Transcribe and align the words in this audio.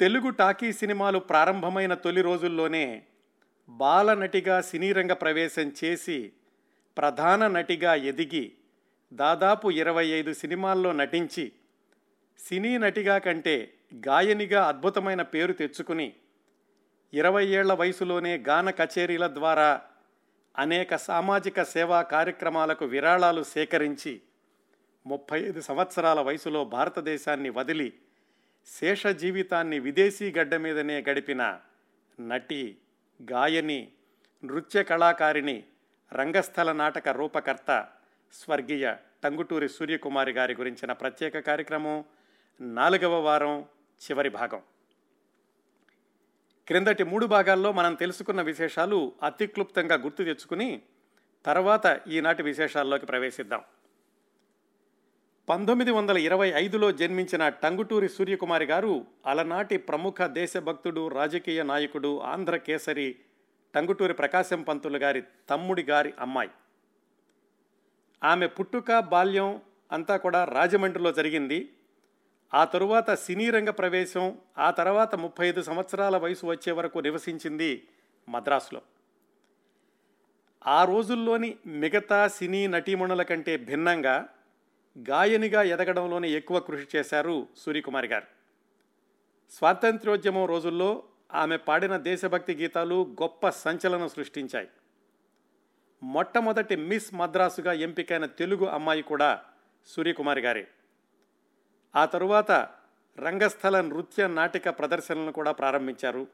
Telugu 0.00 0.30
talkie 0.30 0.68
సినిమాలు 0.72 1.18
ప్రారంభమైన 1.28 1.92
తొలి 1.94 2.22
రోజుల్లోనే 2.22 2.86
బాల 3.68 4.08
నటిగా 4.14 4.56
సినీ 4.60 4.90
రంగ 4.92 5.12
ప్రవేశం 5.12 5.68
చేసి 5.78 6.18
ప్రధాన 6.96 7.46
నటిగా 7.46 7.92
ఎదిగి 8.02 8.44
దాదాపు 9.12 9.66
ఇరవై 9.76 10.04
ఐదు 10.10 10.32
సినిమాల్లో 10.34 10.90
నటించి 10.92 11.44
సినీ 12.40 12.72
నటిగా 12.78 13.16
కంటే 13.18 13.56
గాయనిగా 14.06 14.60
అద్భుతమైన 14.66 15.22
పేరు 15.32 15.52
తెచ్చుకుని 15.52 16.08
ఇరవై 17.12 17.44
ఏళ్ళ 17.56 17.72
వయసులోనే 17.72 18.32
గాన 18.48 18.70
కచేరీల 18.70 19.26
ద్వారా 19.34 19.70
అనేక 20.54 20.96
సామాజిక 21.04 21.62
సేవా 21.72 22.00
కార్యక్రమాలకు 22.10 22.84
విరాళాలు 22.86 23.44
సేకరించి 23.52 24.14
ముప్పై 25.06 25.38
ఐదు 25.42 25.60
సంవత్సరాల 25.60 26.20
వయసులో 26.20 26.60
భారతదేశాన్ని 26.70 27.50
వదిలి 27.50 27.88
శేష 28.66 29.06
జీవితాన్ని 29.06 29.78
విదేశీ 29.78 30.32
గడ్డ 30.32 30.54
మీదనే 30.54 31.04
గడిపిన 31.08 31.60
నటి 32.20 32.78
గాయని 33.32 33.92
నృత్య 34.44 34.82
కళాకారిణి 34.82 35.64
రంగస్థల 36.12 36.72
నాటక 36.72 37.08
రూపకర్త 37.08 37.88
స్వర్గీయ 38.32 38.94
టంగుటూరి 39.24 39.68
సూర్యకుమారి 39.68 40.32
గారి 40.32 40.54
గురించిన 40.54 40.92
ప్రత్యేక 40.92 41.38
కార్యక్రమం 41.38 42.04
నాలుగవ 42.60 43.20
వారం 43.20 43.66
చివరి 44.00 44.28
భాగం. 44.28 44.62
క్రిందటి 46.66 47.04
మూడు 47.04 47.26
భాగాల్లో 47.26 47.72
మనం 47.72 47.94
తెలుసుకున్న 47.94 48.42
విశేషాలు 48.42 49.12
అతి 49.22 49.46
క్లుప్తంగా 49.46 49.94
గుర్తు 49.94 50.22
తెచ్చుకుని 50.22 50.82
తర్వాత 51.44 52.00
ఈనాటి 52.08 52.42
విశేషాల్లోకి 52.42 53.06
ప్రవేశిద్దాం. 53.06 53.64
పంతొమ్మిది 55.48 55.90
వందల 55.90 56.16
ఇరవై 56.16 56.52
ఐదులో 56.54 56.92
జన్మించిన 56.92 57.48
టంగుటూరి 57.48 58.08
సూర్యకుమారి 58.08 58.64
గారు 58.64 59.06
అలనాటి 59.26 59.76
ప్రముఖ 59.76 60.22
దేశభక్తుడు 60.22 61.08
రాజకీయ 61.08 61.62
నాయకుడు 61.62 62.20
ఆంధ్ర 62.20 62.56
కేసరి 62.56 63.16
టంగుటూరి 63.74 64.14
ప్రకాశం 64.14 64.62
పంతులు 64.62 64.98
గారి 64.98 65.22
తమ్ముడి 65.50 65.82
గారి 65.82 66.14
అమ్మాయి. 66.20 66.50
ఆమె 68.22 68.46
పుట్టుక 68.46 68.98
బాల్యం 68.98 69.60
అంతా 69.92 70.16
కూడా 70.16 70.44
రాజమండ్రిలో 70.44 71.12
జరిగింది. 71.12 71.72
ఆ 72.54 72.64
తరువాత 72.64 73.10
సినీ 73.10 73.50
రంగ 73.50 73.70
ప్రవేశం 73.70 74.38
ఆ 74.58 74.70
తర్వాత 74.70 75.14
ముప్పై 75.14 75.46
ఐదు 75.46 75.62
సంవత్సరాల 75.62 76.16
వయసు 76.16 76.46
వచ్చే 76.46 76.72
వరకు 76.72 76.98
నివసించింది 76.98 77.88
మద్రాసులో. 78.28 78.80
ఆ 80.66 80.84
రోజుల్లోని 80.84 81.56
మిగతా 81.66 82.28
సినీ 82.28 82.66
నటీమణుల 82.66 83.22
కంటే 83.22 83.56
భిన్నంగా 83.56 84.28
గాయనిగా 84.98 85.62
ఎదగడంలోనే 85.62 86.30
ఎక్కువ 86.30 86.60
కృషి 86.60 86.98
చేశారు 86.98 87.46
సూర్యకుమారి 87.56 88.08
గారు. 88.08 88.26
స్వాతంత్ర్యోద్యమం 89.50 90.44
రోజుల్లో 90.44 91.02
ఆమె 91.34 91.56
పాడిన 91.56 91.96
దేశభక్తి 91.96 92.54
గీతాలు 92.54 93.16
గొప్ప 93.22 93.48
సంచలనం 93.48 94.08
సృష్టించాయి. 94.08 94.68
మొట్టమొదటి 96.02 96.76
మిస్ 96.76 97.14
మద్రాసుగా 97.14 97.72
ఎంపికైన 97.72 98.26
తెలుగు 98.26 98.66
అమ్మాయి 98.66 99.02
కూడా 99.02 99.44
సూర్యకుమారి 99.86 100.40
గారే. 100.40 100.68
ఆ 101.96 102.04
తరువాత 102.04 102.50
రంగస్థల 103.18 103.80
నృత్య 103.80 104.28
నాటిక 104.28 104.68
ప్రదర్శనలను 104.68 105.32
కూడా 105.32 105.52
ప్రారంభించారు. 105.52 106.26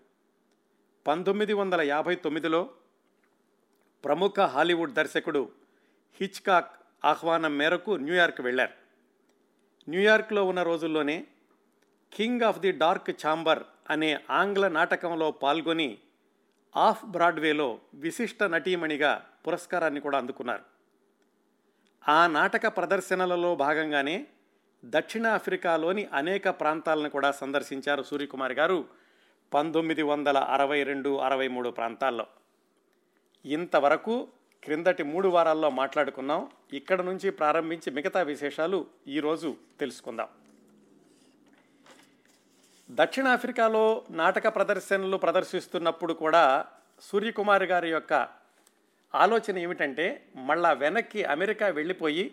పంతొమ్మిది 1.07 1.53
వందల 1.53 1.81
యాభై 1.81 2.15
తొమ్మిదిలో 2.15 2.71
ప్రముఖ 4.05 4.41
హాలీవుడ్ 4.41 4.93
దర్శకుడు 4.93 5.51
హిచ్కాక్ 6.21 6.82
ఆహ్వానం 7.05 7.59
మేరకు 7.59 7.91
న్యూయార్క్ 7.91 8.41
వెళ్ళారు. 8.41 8.73
న్యూయార్క్లో 9.89 10.45
ఉన్న 10.45 10.63
రోజుల్లోనే 10.63 11.27
King 12.13 12.43
of 12.43 12.59
the 12.59 12.73
Dark 12.73 13.11
Chamber 13.11 13.63
అనే 13.91 14.21
ఆంగ్ల 14.31 14.69
నాటకంలో 14.69 15.31
పాల్గొని 15.31 15.99
ఆఫ్ 16.77 17.05
బ్రాడ్వేలో 17.05 17.81
విశిష్ట 17.95 18.43
నటీమణిగా 18.43 19.27
పురస్కారాన్ని 19.47 20.01
కూడా 20.01 20.19
అందుకున్నారు. 20.19 20.63
ఆ 22.09 22.27
నాటక 22.27 22.67
ప్రదర్శనలలో 22.67 23.57
భాగంగానే 23.57 24.27
దక్షిణాఫ్రికాలోని 24.85 26.09
అనేక 26.13 26.49
ప్రాంతాలను 26.49 27.11
కూడా 27.11 27.33
సందర్శించారు 27.33 28.03
సూర్యకుమార్ 28.03 28.53
గారు 28.53 28.89
పంతొమ్మిది 29.55 30.03
వందల 30.03 30.39
అరవై 30.39 30.83
రెండు 30.83 31.17
అరవై 31.17 31.49
మూడు 31.49 31.71
ప్రాంతాల్లో. 31.71 32.27
ఇంతవరకు 33.45 34.29
క్రిందటి 34.63 35.03
మూడు 35.03 35.29
వారాల్లో 35.29 35.71
మాట్లాడుకున్నాం. 35.71 36.51
ఇక్కడ 36.73 37.01
నుంచి 37.01 37.31
ప్రారంభించి 37.31 37.91
మిగతా 37.93 38.23
విశేషాలు 38.23 38.87
ఈరోజు 39.09 39.57
తెలుసుకుందాం. 39.81 40.29
దక్షిణాఫ్రికాలో 42.91 44.03
నాటక 44.11 44.49
ప్రదర్శనలు 44.49 45.17
ప్రదర్శిస్తున్నప్పుడు 45.17 46.13
కూడా 46.13 46.65
సూర్యకుమార్ 47.01 47.63
గారి 47.63 47.91
యొక్క 47.91 48.29
ఆలోచన 49.15 49.59
ఏమిటంటే 49.59 50.27
మళ్ళా 50.37 50.73
వెనక్కి 50.73 51.25
అమెరికా 51.25 51.67
వెళ్ళిపోయి 51.69 52.33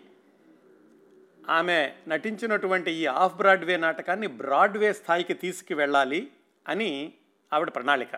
ఆమె 1.48 1.92
నటించినటువంటి 2.08 2.90
ఈ 2.90 3.06
ఆఫ్ 3.06 3.36
బ్రాడ్వే 3.36 3.76
నాటకాన్ని 3.76 4.26
బ్రాడ్వే 4.26 4.92
స్థాయికి 4.92 5.34
తీసుకువెళ్ళాలి 5.34 6.30
అని 6.68 7.12
ఆవిడ 7.52 7.68
ప్రణాళిక. 7.68 8.16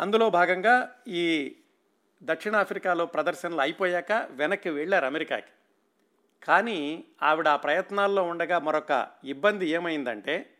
అందులో 0.00 0.30
భాగంగా 0.30 0.94
ఈ 1.08 1.56
దక్షిణాఫ్రికాలో 2.22 3.06
ప్రదర్శనలు 3.06 3.60
అయిపోయాక 3.60 4.12
వెనక్కి 4.30 4.70
వెళ్ళారు 4.70 5.06
అమెరికాకి. 5.06 5.52
కానీ 6.42 7.04
ఆవిడ 7.22 7.48
ఆ 7.48 7.56
ప్రయత్నాల్లో 7.56 8.22
ఉండగా 8.22 8.58
మరొక 8.58 9.08
ఇబ్బంది 9.24 9.66
ఏమైందంటే 9.68 10.54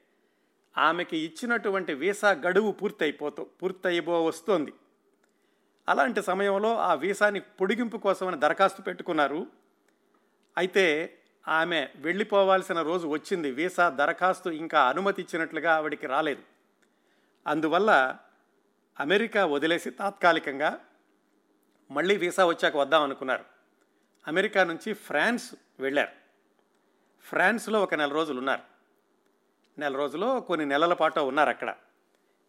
ఆమెకి 0.77 1.17
ఇచ్చినటువంటి 1.19 1.95
వీసా 1.95 2.31
గడువు 2.31 2.72
పూర్తయిపోతూ 2.72 3.45
పూర్తయిపో 3.45 4.25
వస్తోంది. 4.25 4.72
అలాంటి 5.89 6.22
సమయంలో 6.22 6.77
ఆ 6.77 6.95
వీసాని 6.95 7.41
పొడిగింపు 7.41 7.97
కోసమని 7.97 8.39
దరఖాస్తు 8.39 8.83
పెట్టుకున్నారు. 8.83 9.47
అయితే 10.56 11.19
ఆమె 11.49 11.89
వెళ్ళిపోవాల్సిన 11.97 12.83
రోజు 12.83 13.06
వచ్చింది. 13.09 13.51
వీసా 13.51 13.91
దరఖాస్తు 13.91 14.51
ఇంకా 14.51 14.81
అనుమతి 14.83 15.22
ఇచ్చినట్లుగా 15.22 15.75
ఆవిడికి 15.75 16.06
రాలేదు. 16.06 16.43
అందువల్ల 17.47 18.19
అమెరికా 19.01 19.45
వదిలేసి 19.47 19.91
తాత్కాలికంగా 19.91 20.81
మళ్ళీ 21.92 22.16
వీసా 22.16 22.47
వచ్చాక 22.47 22.76
వద్దాం 22.76 23.03
అనుకున్నారు. 23.03 23.44
అమెరికా 24.28 24.64
నుంచి 24.64 24.92
ఫ్రాన్స్ 24.92 25.54
వెళ్ళారు. 25.80 26.08
ఫ్రాన్స్లో 27.25 27.82
ఒక 27.82 27.94
నెల 27.94 28.12
రోజులు 28.12 28.38
ఉన్నారు. 28.38 28.62
నెల 29.80 29.97
రోజులు 29.97 30.41
కొన్ని 30.41 30.66
నెలల 30.66 30.92
పాటు 30.92 31.20
ఉన్నారు 31.20 31.48
అక్కడ. 31.48 31.75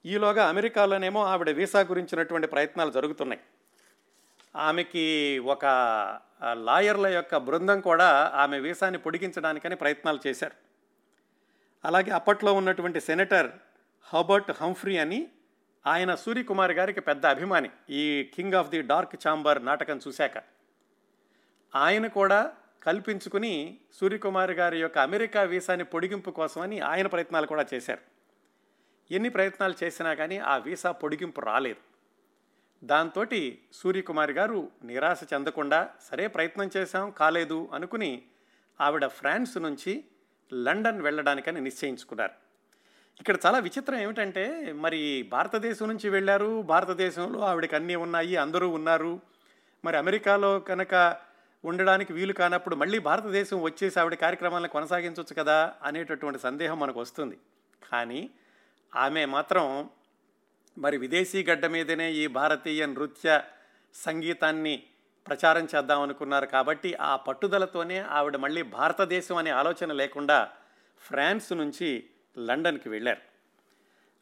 ఈలోగా 0.05 0.47
అమెరికాలోనేమో 0.49 1.25
ఆవిడ 1.25 1.49
వీసా 1.49 1.79
గురించినటువంటి 1.79 2.47
ప్రయత్నాలు 2.47 2.91
జరుగుతున్నాయి. 2.91 3.41
ఆమెకి 4.55 5.39
ఒక 5.39 5.65
లాయర్ల 6.53 7.07
యొక్క 7.07 7.37
బృందం 7.37 7.81
కూడా 7.81 8.31
ఆమె 8.35 8.59
వీసాని 8.59 8.97
పొడిగించడానికని 8.97 9.75
ప్రయత్నాలు 9.75 10.19
చేశారు. 10.27 10.53
అలాగే 11.85 12.11
అప్పట్లో 12.11 12.53
ఉన్నటువంటి 12.53 13.01
సెనేటర్ 13.01 13.51
హబర్ట్ 14.13 14.51
హంఫ్రీ 14.51 14.97
అని 14.97 15.27
ఆయన 15.85 16.16
సూర్యకుమార్ 16.16 16.71
గారికి 16.71 17.01
పెద్ద 17.01 17.25
అభిమాని. 17.25 17.69
ఈ 17.89 18.31
King 18.33 18.53
of 18.53 18.69
the 18.69 18.81
Dark 18.81 19.16
Chamber 19.27 19.66
నాటకం 19.66 19.99
చూశాక. 20.07 20.44
ఆయన 21.75 22.07
కూడా 22.07 22.53
కల్పించుకుని 22.83 23.77
సూర్యకుమార్ 23.93 24.51
గారి 24.51 24.79
యొక్క 24.79 24.97
అమెరికా 24.97 25.43
వీసాని 25.43 25.83
పొడిగింపు 25.83 26.31
కోసమని 26.31 26.79
ఆయన 26.79 27.07
ప్రయత్నాలు 27.07 27.45
కూడా 27.45 27.66
చేశారు. 27.73 27.99
ఎన్ని 29.11 29.29
ప్రయత్నాలు 29.29 29.73
చేసినా 29.83 30.13
కానీ 30.13 30.38
ఆ 30.38 30.57
వీసా 30.57 30.91
పొడిగింపు 30.91 31.41
రాలేదు. 31.41 31.81
దాంతో 32.85 33.25
సూర్యకుమారి 33.73 34.33
గారు 34.33 34.72
నిరాశ 34.83 35.23
చెందకుండా 35.33 35.89
సరే 36.11 36.27
ప్రయత్నం 36.27 36.69
చేశాం 36.77 37.11
కాలేదు 37.11 37.69
అనుకుని 37.73 38.23
ఆవిడ 38.81 39.05
ఫ్రాన్స్ 39.05 39.57
నుంచి 39.57 40.03
లండన్ 40.53 41.01
వెళ్ళడానికని 41.01 41.61
నిశ్చయించుకున్నారు. 41.61 42.42
ఇక్కడ 43.19 43.38
చాలా 43.46 43.59
విచిత్రం 43.59 44.00
ఏమిటంటే 44.00 44.73
మరి 44.73 44.99
భారతదేశం 45.32 45.87
నుంచి 45.87 46.09
వెళ్ళారు. 46.09 46.61
భారతదేశంలో 46.61 47.40
ఆవిడకి 47.40 47.76
అన్నీ 47.76 47.96
ఉన్నాయి 47.96 48.35
అందరూ 48.35 48.70
ఉన్నారు. 48.70 49.20
మరి 49.85 49.97
అమెరికాలో 49.97 50.59
కనుక 50.59 51.16
ఉండడానికి 51.64 52.14
వీలు 52.14 52.34
కానప్పుడు 52.34 52.76
మళ్ళీ 52.76 52.99
భారతదేశం 52.99 53.61
వచ్చేసి 53.61 53.99
ఆవిడ 53.99 54.14
కార్యక్రమాలను 54.14 54.70
కొనసాగించవచ్చు 54.70 55.35
కదా 55.37 55.73
అనేటటువంటి 55.84 56.40
సందేహం 56.40 56.79
మనకు 56.79 56.99
వస్తుంది. 56.99 57.37
కానీ 57.91 58.29
ఆమె 58.96 59.26
మాత్రం 59.26 59.90
మరి 60.78 60.97
విదేశీ 60.97 61.43
గడ్డ 61.43 61.66
మీదనే 61.66 62.11
ఈ 62.11 62.28
భారతీయ 62.28 62.85
నృత్య 62.85 63.41
సంగీతాన్ని 63.96 64.84
ప్రచారం 65.28 65.67
చేద్దామనుకున్నారు 65.76 66.46
కాబట్టి 66.46 66.90
ఆ 67.02 67.16
పట్టుదలతోనే 67.16 67.99
ఆవిడ 67.99 68.35
మళ్ళీ 68.35 68.61
భారతదేశం 68.61 69.37
అనే 69.37 69.52
ఆలోచన 69.52 69.91
లేకుండా 69.93 70.52
ఫ్రాన్స్ 71.02 71.53
నుంచి 71.53 71.91
లండన్కి 72.38 72.90
వెళ్ళారు. 72.90 73.22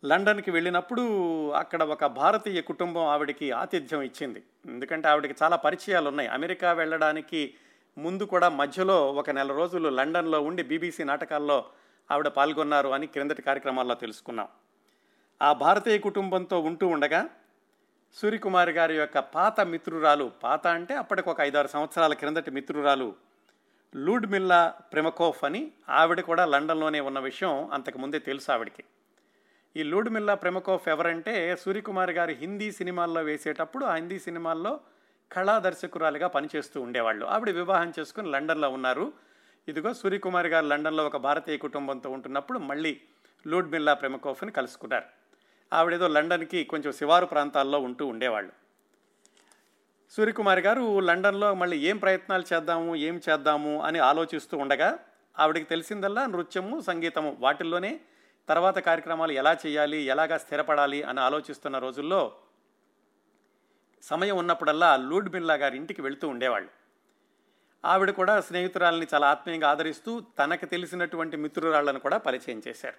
లండన్కి 0.05 0.51
వెళ్ళినప్పుడు 0.51 1.03
అక్కడ 1.51 1.83
ఒక 1.83 2.05
భారతీయ 2.05 2.61
కుటుంబం 2.61 3.01
ఆవిడకి 3.01 3.51
ఆతిథ్యం 3.51 4.01
ఇచ్చింది. 4.01 4.43
ఎందుకంటే 4.65 5.07
ఆవిడకి 5.07 5.35
చాలా 5.43 5.55
పరిచయాలు 5.55 6.07
ఉన్నాయి 6.07 6.29
అమెరికా 6.29 6.73
వెళ్ళడానికి 6.73 7.53
ముందు 7.97 8.23
కూడా 8.23 8.49
మధ్యలో 8.49 9.11
ఒక 9.11 9.29
నెల 9.29 9.51
రోజులు 9.51 9.89
లండన్లో 9.89 10.41
ఉండి 10.41 10.63
బీబీసీ 10.63 11.03
నాటకాల్లో 11.03 11.65
ఆవిడ 12.11 12.27
పాల్గొన్నారు 12.27 12.89
అని 12.89 13.07
క్రిందటి 13.07 13.41
కార్యక్రమాల్లో 13.41 13.95
తెలుసుకున్నాం. 13.95 14.47
ఆ 15.41 15.53
భారతీయ 15.53 15.97
కుటుంబంతో 15.97 16.59
ఉంటూ 16.59 16.87
ఉండగా 16.87 17.29
సూర్యకుమారి 18.13 18.71
గారి 18.71 18.95
యొక్క 18.95 19.19
పాత 19.19 19.61
మిత్రురాలు 19.61 20.31
పాత 20.43 20.67
అంటే 20.67 20.95
అప్పటికి 20.95 21.29
ఒక 21.29 21.41
ఐదారు 21.41 21.67
సంవత్సరాల 21.67 22.13
క్రిందటి 22.13 22.51
మిత్రురాలు 22.51 23.15
లూడ్మిల్లా 23.95 24.73
ప్రెమకోఫ్ 24.93 25.43
అని 25.43 25.71
ఆవిడ 25.89 26.21
కూడా 26.21 26.45
లండన్లోనే 26.45 26.99
ఉన్న 26.99 27.19
విషయం 27.19 27.71
అంతకుముందే 27.71 28.19
తెలుసు 28.19 28.51
ఆవిడకి. 28.51 28.83
ఈ 29.75 29.83
లూడ్మిల్లా 29.83 30.33
ప్రెమకోఫ్ 30.33 30.87
ఎవరంటే 30.87 31.55
సూర్యకుమార్ 31.55 32.11
గారు 32.11 32.31
హిందీ 32.31 32.71
సినిమాల్లో 32.71 33.21
వేసేటప్పుడు 33.21 33.85
ఆ 33.85 33.95
హిందీ 33.95 34.19
సినిమాల్లో 34.19 34.79
కళా 35.31 35.59
దర్శకురాలిగా 35.59 36.27
పనిచేస్తూ 36.27 36.81
ఉండేవాళ్ళు. 36.81 37.25
ఆవిడ 37.25 37.49
వివాహం 37.49 37.93
చేసుకుని 37.99 38.31
లండన్లో 38.31 38.69
ఉన్నారు. 38.69 39.13
ఇదిగో 39.67 39.93
సూర్యకుమార్ 39.93 40.47
గారు 40.47 40.65
లండన్లో 40.65 41.05
ఒక 41.05 41.17
భారతీయ 41.17 41.57
కుటుంబంతో 41.57 42.09
ఉంటున్నప్పుడు 42.09 42.59
మళ్ళీ 42.59 43.01
లూడ్మిల్లా 43.47 43.93
ప్రెమకోఫ్ని 43.93 44.51
కలుసుకున్నారు. 44.51 45.05
ఆవిడేదో 45.73 46.07
లండన్కి 46.07 46.63
కొంచెం 46.63 46.91
శివారు 46.91 47.25
ప్రాంతాల్లో 47.25 47.79
ఉంటూ 47.79 48.05
ఉండేవాళ్ళు. 48.05 48.51
సూర్యకుమారి 50.13 50.61
గారు 50.61 50.99
లండన్లో 50.99 51.53
మళ్ళీ 51.53 51.77
ఏం 51.77 51.97
ప్రయత్నాలు 51.97 52.43
చేద్దాము 52.53 52.95
ఏం 52.95 53.21
చేద్దాము 53.29 53.81
అని 53.81 53.99
ఆలోచిస్తూ 53.99 54.57
ఉండగా 54.57 54.99
ఆవిడకి 55.39 55.65
తెలిసిందల్లా 55.65 56.25
నృత్యము 56.25 56.81
సంగీతము 56.81 57.37
వాటిల్లోనే 57.39 57.99
తర్వాత 58.47 58.77
కార్యక్రమాలు 58.79 59.31
ఎలా 59.31 59.57
చేయాలి 59.67 60.03
ఎలాగా 60.03 60.37
స్థిరపడాలి 60.37 61.03
అని 61.03 61.19
ఆలోచిస్తున్న 61.19 61.77
రోజుల్లో 61.77 62.31
సమయం 64.03 64.37
ఉన్నప్పుడల్లా 64.37 64.97
లూడ్ 64.97 65.29
బిల్లా 65.29 65.53
గారి 65.53 65.77
ఇంటికి 65.77 66.01
వెళుతూ 66.01 66.27
ఉండేవాళ్ళు. 66.27 66.69
ఆవిడ 67.85 68.11
కూడా 68.11 68.41
స్నేహితురాలని 68.41 69.07
చాలా 69.13 69.27
ఆత్మీయంగా 69.27 69.69
ఆదరిస్తూ 69.69 70.19
తనకు 70.39 70.65
తెలిసినటువంటి 70.65 71.37
మిత్రురాళ్ళను 71.37 71.99
కూడా 71.99 72.17
పరిచయం 72.17 72.61
చేశారు. 72.67 72.97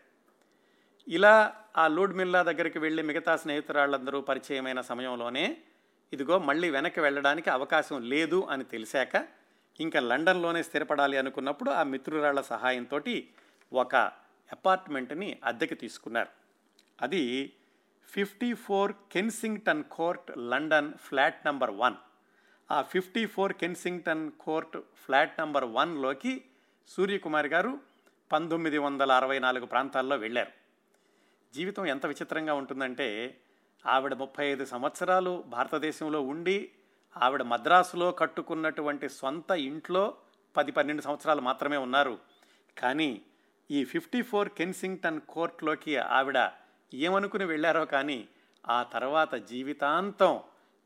ఇలా 1.08 1.54
ఆ 1.76 1.88
లూడ్ 1.88 2.14
మిల్లా 2.14 2.42
దగ్గరికి 2.42 2.78
వెళ్ళి 2.78 3.02
మిగతా 3.02 3.36
స్నేహితురాళ్ళందరూ 3.36 4.20
పరిచయమైన 4.20 4.80
సమయంలోనే 4.80 5.56
ఇదిగో 6.12 6.38
మళ్ళీ 6.38 6.70
వెనక్కి 6.70 7.00
వెళ్ళడానికి 7.00 7.50
అవకాశం 7.50 8.02
లేదు 8.02 8.46
అని 8.50 8.64
తెలిసాక 8.64 9.28
ఇంకా 9.80 10.00
లండన్లోనే 10.00 10.62
స్థిరపడాలి 10.62 11.16
అనుకున్నప్పుడు 11.16 11.70
ఆ 11.70 11.82
మిత్రురాళ్ళ 11.82 12.40
సహాయంతో 12.40 13.00
ఒక 13.72 13.96
అపార్ట్మెంట్ని 14.52 15.38
అద్దెకి 15.44 15.74
తీసుకున్నారు. 15.74 16.28
అది 17.02 17.52
fifty 18.08 18.54
four 18.54 18.92
Kensington 19.12 19.84
Court 19.84 20.38
London 20.38 20.92
flat 20.94 21.46
number 21.46 21.70
one. 21.70 21.94
ఆ 22.70 22.82
fifty 22.82 23.26
four 23.26 23.52
Kensington 23.52 24.30
Court 24.40 24.76
flat 24.76 25.40
number 25.40 25.64
వన్లోకి 25.64 26.44
Suryakumar 26.88 27.46
garu 27.46 27.80
పంతొమ్మిది 28.32 28.78
వందల 28.78 29.12
అరవై 29.12 29.38
నాలుగు 29.38 29.66
ప్రాంతాల్లో 29.66 30.16
వెళ్ళారు. 30.16 30.50
జీవితం 31.54 31.86
ఎంత 31.86 32.06
విచిత్రంగా 32.06 32.54
ఉంటుందంటే 32.54 33.38
ఆవిడ 33.86 34.14
ముప్పై 34.14 34.46
ఐదు 34.46 34.64
సంవత్సరాలు 34.64 35.44
భారతదేశంలో 35.46 36.22
ఉండి 36.22 36.70
ఆవిడ 37.16 37.42
మద్రాసులో 37.42 38.12
కట్టుకున్నటువంటి 38.12 39.08
సొంత 39.08 39.50
ఇంట్లో 39.50 40.14
పది 40.56 40.72
పన్నెండు 40.72 41.02
సంవత్సరాలు 41.02 41.40
మాత్రమే 41.40 41.76
ఉన్నారు. 41.76 42.18
కానీ 42.78 43.22
ఈ 43.70 43.84
ఫిఫ్టీ 43.84 44.22
ఫోర్ 44.22 44.48
కెన్సింగ్టన్ 44.48 45.20
కోర్టులోకి 45.28 45.96
ఆవిడ 45.96 46.50
ఏమనుకుని 46.94 47.44
వెళ్ళారో 47.44 47.84
కానీ 47.84 48.28
ఆ 48.68 48.82
తర్వాత 48.82 49.34
జీవితాంతం 49.34 50.40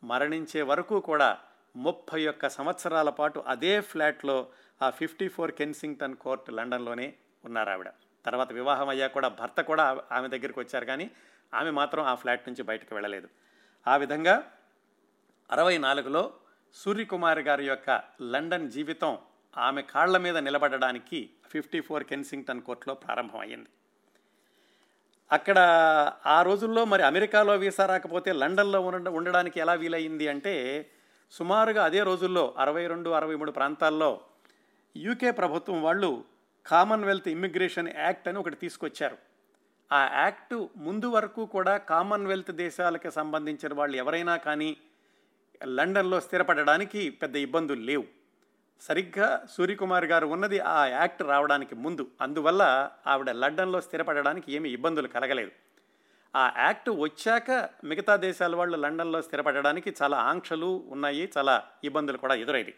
మరణించే 0.04 0.62
వరకు 0.62 1.00
కూడా 1.00 1.38
ముప్పై 1.76 2.26
ఒక్క 2.26 2.48
సంవత్సరాల 2.48 3.10
పాటు 3.10 3.38
అదే 3.38 3.80
ఫ్లాట్లో 3.80 4.48
ఆ 4.82 4.90
ఫిఫ్టీ 4.90 5.28
ఫోర్ 5.28 5.52
కెన్సింగ్టన్ 5.52 6.16
కోర్ట్ 6.16 6.50
లండన్లోనే 6.50 7.14
ఉన్నారు 7.44 7.70
ఆవిడ. 7.70 7.86
తర్వాత 8.26 8.50
వివాహం 8.52 8.88
అయ్యా 8.88 9.08
కూడా 9.08 9.28
భర్త 9.40 9.60
కూడా 9.60 9.84
ఆమె 10.12 10.28
దగ్గరికి 10.28 10.58
వచ్చారు. 10.60 10.84
కానీ 10.84 11.06
ఆమె 11.52 11.70
మాత్రం 11.70 12.02
ఆ 12.04 12.14
ఫ్లాట్ 12.14 12.48
నుంచి 12.48 12.62
బయటకు 12.62 12.92
వెళ్ళలేదు. 12.94 13.28
ఆ 13.86 13.96
విధంగా 13.96 14.34
అరవై 15.50 15.76
నాలుగులో 15.78 16.22
సూర్యకుమారి 16.76 17.42
గారి 17.42 17.64
యొక్క 17.66 17.90
లండన్ 18.34 18.68
జీవితం 18.70 19.12
ఆమె 19.56 19.82
కాళ్ళ 19.92 20.16
మీద 20.16 20.36
నిలబడడానికి 20.46 21.18
ఫిఫ్టీ 21.52 21.80
ఫోర్ 21.80 22.04
కెన్సింగ్టన్ 22.04 22.62
కోర్టులో 22.62 22.94
ప్రారంభమైంది 22.94 23.70
అక్కడ 25.30 25.58
ఆ 26.26 26.38
రోజుల్లో 26.42 26.82
మరి 26.84 27.02
అమెరికాలో 27.02 27.54
వీసా 27.54 27.84
రాకపోతే 27.86 28.30
లండన్లో 28.32 28.80
ఉండ 28.80 29.08
ఉండడానికి 29.08 29.56
ఎలా 29.60 29.74
వీలయ్యింది 29.74 30.26
అంటే 30.28 30.54
సుమారుగా 31.32 31.84
అదే 31.84 32.00
రోజుల్లో 32.00 32.44
అరవై 32.58 32.84
రెండు 32.86 33.10
అరవై 33.10 33.36
మూడు 33.36 33.52
ప్రాంతాల్లో 33.52 34.10
యూకే 34.96 35.30
ప్రభుత్వం 35.30 35.78
వాళ్ళు 35.82 36.10
కామన్వెల్త్ 36.66 37.28
ఇమ్మిగ్రేషన్ 37.28 37.88
యాక్ట్ 37.96 38.28
అని 38.28 38.38
ఒకటి 38.38 38.56
తీసుకొచ్చారు. 38.56 39.16
ఆ 39.90 40.00
యాక్ట్ 40.22 40.54
ముందు 40.76 41.08
వరకు 41.08 41.42
కూడా 41.46 41.74
కామన్వెల్త్ 41.92 42.50
దేశాలకు 42.64 43.10
సంబంధించిన 43.10 43.74
వాళ్ళు 43.74 43.96
ఎవరైనా 43.96 44.36
కానీ 44.36 44.70
లండన్లో 45.78 46.20
స్థిరపడడానికి 46.20 47.02
పెద్ద 47.22 47.36
ఇబ్బందులు 47.36 47.80
లేవు. 47.80 48.06
సరిగ్గా 48.80 49.28
సూర్యకుమార్ 49.54 50.04
గారు 50.04 50.26
ఉన్నది 50.26 50.58
ఆ 50.60 50.86
యాక్ట్ 50.86 51.22
రావడానికి 51.22 51.74
ముందు. 51.74 52.04
అందువల్ల 52.20 52.62
ఆవిడ 53.06 53.30
లండన్లో 53.42 53.80
స్థిరపడడానికి 53.80 54.48
ఏమి 54.56 54.68
ఇబ్బందులు 54.70 55.08
కలగలేదు. 55.08 55.52
ఆ 56.34 56.44
యాక్ట్ 56.64 56.90
వచ్చాక 57.04 57.50
మిగతా 57.84 58.16
దేశాల 58.16 58.54
వాళ్ళు 58.56 58.76
లండన్లో 58.76 59.20
స్థిరపడడానికి 59.22 59.90
చాలా 60.02 60.16
ఆంక్షలు 60.30 60.70
ఉన్నాయి 60.88 61.24
చాలా 61.36 61.54
ఇబ్బందులు 61.84 62.18
కూడా 62.24 62.34
ఎదురయ్యాయి 62.34 62.76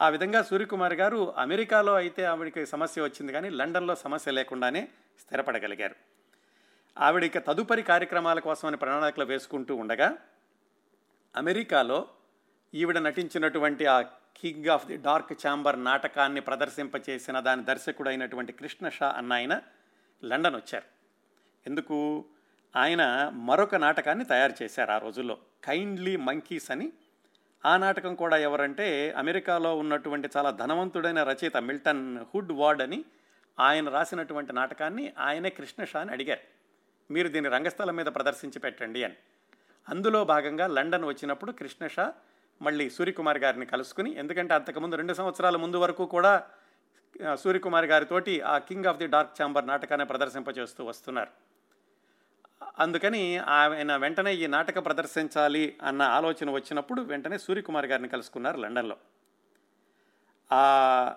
ఆ 0.00 0.08
విధంగా 0.08 0.42
సూర్యకుమార్ 0.42 0.94
గారు 0.94 1.34
అమెరికాలో 1.36 1.94
అయితే 1.94 2.24
ఆవిడకి 2.24 2.66
సమస్య 2.66 3.02
వచ్చింది 3.02 3.32
కానీ 3.32 3.50
లండన్లో 3.50 3.94
సమస్య 3.94 4.30
లేకుండానే 4.30 4.88
స్థిరపడగలిగారు. 5.20 5.94
ఆవిడ 6.98 7.30
తదుపరి 7.38 7.82
కార్యక్రమాల 7.82 8.38
కోసమని 8.38 8.76
ప్రణాళికలు 8.76 9.24
వేసుకుంటూ 9.24 9.76
ఉండగా 9.76 10.18
అమెరికాలో 11.36 12.08
ఈవిడ 12.74 12.98
నటించినటువంటి 12.98 13.86
ఆ 13.86 14.00
King 14.36 14.66
of 14.66 14.86
the 14.86 14.96
Dark 14.96 15.32
Chamber 15.32 15.84
నాటకాన్ని 15.84 16.40
ప్రదర్శింపచేసిన 16.40 17.40
దాని 17.40 17.64
దర్శకుడైనటువంటి 17.64 18.52
కృష్ణ 18.52 18.88
షా 18.88 19.08
అన్న 19.08 19.32
ఆయన 19.32 19.60
లండన్ 20.24 20.56
వచ్చారు. 20.56 20.84
ఎందుకు? 21.66 22.24
ఆయన 22.76 23.30
మరొక 23.34 23.74
నాటకాన్ని 23.74 24.24
తయారు 24.24 24.62
చేశారు 24.62 24.90
ఆ 24.90 24.98
రోజుల్లో 24.98 25.38
కైండ్లీ 25.64 26.16
మంకీస్ 26.16 26.70
అని 26.70 26.92
ఆ 27.64 27.76
నాటకం 27.76 28.14
కూడా 28.14 28.36
ఎవరంటే 28.36 29.10
అమెరికాలో 29.16 29.76
ఉన్నటువంటి 29.78 30.28
చాలా 30.36 30.50
ధనవంతుడైన 30.50 31.22
రచయిత 31.22 31.56
మిల్టన్ 31.56 32.18
హుడ్ 32.34 32.52
వార్డ్ 32.52 32.82
అని 32.82 33.04
ఆయన 33.60 33.88
రాసినటువంటి 33.88 34.52
నాటకాన్ని 34.52 35.12
ఆయనే 35.18 35.50
కృష్ణ 35.50 35.84
షా 35.84 36.00
అని 36.00 36.12
అడిగారు. 36.12 36.40
మీరు 37.10 37.28
దీన్ని 37.28 37.50
రంగస్థలం 37.50 37.96
మీద 37.96 38.06
ప్రదర్శించి 38.06 38.58
పెట్టండి 38.58 39.04
అని. 39.04 39.14
అందులో 39.88 40.24
భాగంగా 40.24 40.66
లండన్ 40.66 41.04
వచ్చినప్పుడు 41.04 41.52
కృష్ణ 41.52 41.86
షా 41.86 42.12
మళ్ళీ 42.62 42.90
సూర్యకుమార్ 42.90 43.38
గారిని 43.38 43.66
కలుసుకుని 43.66 44.14
ఎందుకంటే 44.14 44.54
అంతకుముందు 44.54 44.96
రెండు 44.96 45.14
సంవత్సరాల 45.14 45.56
ముందు 45.56 45.78
వరకు 45.78 46.06
కూడా 46.06 46.46
సూర్యకుమార్ 47.34 47.84
గారితోటి 47.84 48.40
ఆ 48.40 48.58
King 48.58 48.86
of 48.86 48.98
the 48.98 49.06
Dark 49.06 49.42
Chamber 49.42 49.66
నాటకాన్ని 49.66 50.06
ప్రదర్శింపజేస్తూ 50.06 50.84
వస్తున్నారు. 50.84 51.47
అందుకని 52.78 53.38
ఆయన 53.38 53.96
వెంటనే 53.96 54.34
ఈ 54.34 54.46
నాటక 54.46 54.84
ప్రదర్శించాలి 54.84 55.76
అన్న 55.82 56.02
ఆలోచన 56.02 56.50
వచ్చినప్పుడు 56.50 57.02
వెంటనే 57.02 57.38
సూర్యకుమార్ 57.38 57.86
గారిని 57.86 58.08
కలుసుకున్నారు 58.08 58.56
లండన్లో. 58.60 58.96
ఆ 60.52 61.14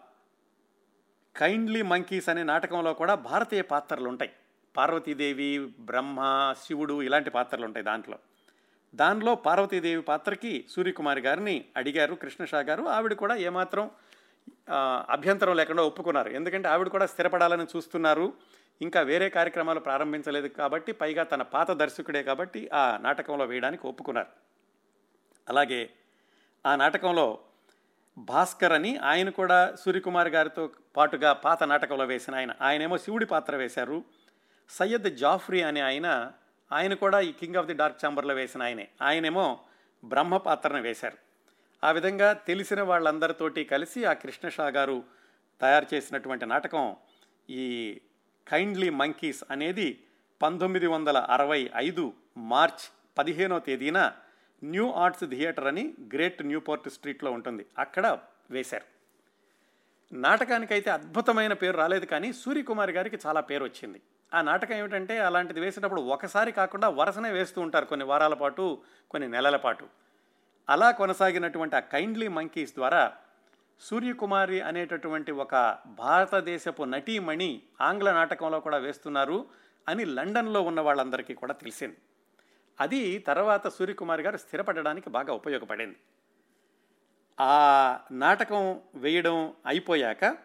కైండ్లీ 1.37 1.81
మంకీస్ 1.81 2.29
అనే 2.29 2.43
నాటకంలో 2.43 2.93
కూడా 2.93 3.15
భారతీయ 3.15 3.61
పాత్రలు 3.61 4.07
ఉంటాయి. 4.07 4.31
పార్వతీదేవి 4.77 5.73
బ్రహ్మ 5.79 6.19
శివుడు 6.65 7.01
ఇలాంటి 7.01 7.29
పాత్రలు 7.29 7.65
ఉంటాయి 7.65 7.83
దాంట్లో. 7.85 8.19
దానిలో 8.95 9.35
పార్వతీదేవి 9.35 10.01
పాత్రకి 10.01 10.65
సూర్యకుమార్ 10.69 11.19
గారిని 11.19 11.65
అడిగారు 11.77 12.15
కృష్ణషా 12.15 12.59
గారు. 12.59 12.83
ఆవిడ 12.83 13.13
కూడా 13.13 13.35
ఏమాత్రం 13.35 13.91
అభ్యంతరం 15.09 15.55
లేకుండా 15.55 15.83
ఒప్పుకున్నారు. 15.83 16.29
ఎందుకంటే 16.29 16.67
ఆవిడ 16.67 16.87
కూడా 16.87 17.05
స్థిరపడాలని 17.05 17.65
చూస్తున్నారు. 17.75 18.33
ఇంకా 18.81 19.01
వేరే 19.01 19.29
కార్యక్రమాలు 19.29 19.79
ప్రారంభించలేదు 19.79 20.47
కాబట్టి 20.47 20.91
పైగా 20.91 21.23
తన 21.23 21.41
పాత 21.41 21.71
దర్శకుడే 21.71 22.23
కాబట్టి 22.23 22.69
ఆ 22.73 22.97
నాటకంలో 22.97 23.45
వేయడానికి 23.45 23.87
ఒప్పుకున్నారు. 23.87 24.27
అలాగే 25.49 25.89
ఆ 26.65 26.75
నాటకంలో 26.75 27.39
భాస్కర్ 28.17 28.73
అని 28.73 28.97
ఆయన 28.97 29.29
కూడా 29.29 29.75
సూర్యకుమార్ 29.75 30.27
గారితో 30.27 30.69
పాటుగా 30.97 31.33
పాత 31.33 31.63
నాటకంలో 31.63 32.05
వేసిన 32.05 32.35
ఆయన. 32.35 32.55
ఆయనేమో 32.61 32.97
శివుడి 32.97 33.25
పాత్ర 33.25 33.55
వేశారు. 33.55 34.03
సయ్యద్ 34.69 35.15
జాఫ్రీ 35.15 35.61
అనే 35.61 35.81
ఆయన 35.81 36.31
ఆయన 36.71 36.93
కూడా 36.93 37.19
ఈ 37.19 37.31
కింగ్ 37.31 37.55
ఆఫ్ 37.55 37.67
ది 37.67 37.73
డార్క్ 37.73 38.05
ఛాంబర్లో 38.05 38.33
వేసిన 38.33 38.63
ఆయనే. 38.63 38.87
ఆయనేమో 39.01 39.59
బ్రహ్మ 40.05 40.37
పాత్రను 40.37 40.81
వేశారు. 40.81 41.17
ఆ 41.83 41.91
విధంగా 41.91 42.33
తెలిసిన 42.33 42.81
వాళ్ళందరితోటి 42.81 43.63
కలిసి 43.63 44.05
ఆ 44.05 44.13
కృష్ణషా 44.13 44.67
గారు 44.67 45.03
తయారు 45.61 45.85
చేసినటువంటి 45.93 46.45
నాటకం 46.45 46.95
ఈ 47.49 48.01
కైండ్లీ 48.47 48.89
మంకీస్ 48.89 49.43
అనేది 49.51 50.03
పంతొమ్మిది 50.41 50.87
వందల 50.87 51.17
అరవై 51.17 51.69
ఐదు 51.75 52.13
మార్చ్ 52.37 52.83
పదిహేనో 53.17 53.59
తేదీన 53.59 54.11
న్యూ 54.63 54.91
ఆర్ట్స్ 54.91 55.23
థియేటర్ 55.29 55.67
అని 55.67 55.93
గ్రేట్ 56.13 56.45
న్యూపోర్ట్ 56.45 56.89
స్ట్రీట్లో 56.89 57.31
ఉంటుంది. 57.31 57.65
అక్కడ 57.77 58.19
వేశారు. 58.51 58.85
నాటకానికైతే 60.13 60.89
అద్భుతమైన 60.91 61.53
పేరు 61.53 61.77
రాలేదు 61.77 62.05
కానీ 62.05 62.33
సూర్యకుమార్ 62.33 62.91
గారికి 62.91 63.19
చాలా 63.27 63.41
పేరు 63.41 63.63
వచ్చింది. 63.63 64.01
ఆ 64.33 64.41
నాటకం 64.41 64.75
ఏమిటంటే 64.75 65.17
అలాంటిది 65.17 65.59
వేసేటప్పుడు 65.59 66.01
ఒకసారి 66.01 66.51
కాకుండా 66.51 66.89
వరుసనే 66.89 67.31
వేస్తూ 67.31 67.61
ఉంటారు 67.61 67.85
కొన్ని 67.85 68.05
వారాల 68.05 68.33
పాటు 68.33 68.81
కొన్ని 69.09 69.27
నెలల 69.27 69.55
పాటు. 69.55 69.85
అలా 70.69 70.91
కొనసాగినటువంటి 70.91 71.75
ఆ 71.75 71.79
కైండ్లీ 71.79 72.27
మంకీస్ 72.27 72.75
ద్వారా 72.75 73.13
సూర్యకుమారి 73.81 74.61
అనేటటువంటి 74.61 75.31
ఒక 75.31 75.77
భారతదేశపు 75.85 76.83
నటీమణి 76.83 77.61
ఆంగ్ల 77.81 78.11
నాటకంలో 78.11 78.59
కూడా 78.59 78.77
వేస్తున్నారు 78.77 79.45
అని 79.87 80.05
లండన్లో 80.05 80.61
ఉన్న 80.61 80.81
వాళ్ళందరికీ 80.81 81.33
కూడా 81.33 81.53
తెలిసింది. 81.53 81.97
అది 82.79 83.19
తర్వాత 83.19 83.67
సూర్యకుమారి 83.67 84.23
గారు 84.23 84.37
స్థిరపడడానికి 84.37 85.09
బాగా 85.09 85.33
ఉపయోగపడింది. 85.33 85.97
ఆ 87.39 87.55
నాటకం 88.11 88.81
వేయడం 88.95 89.53
అయిపోయాక 89.65 90.37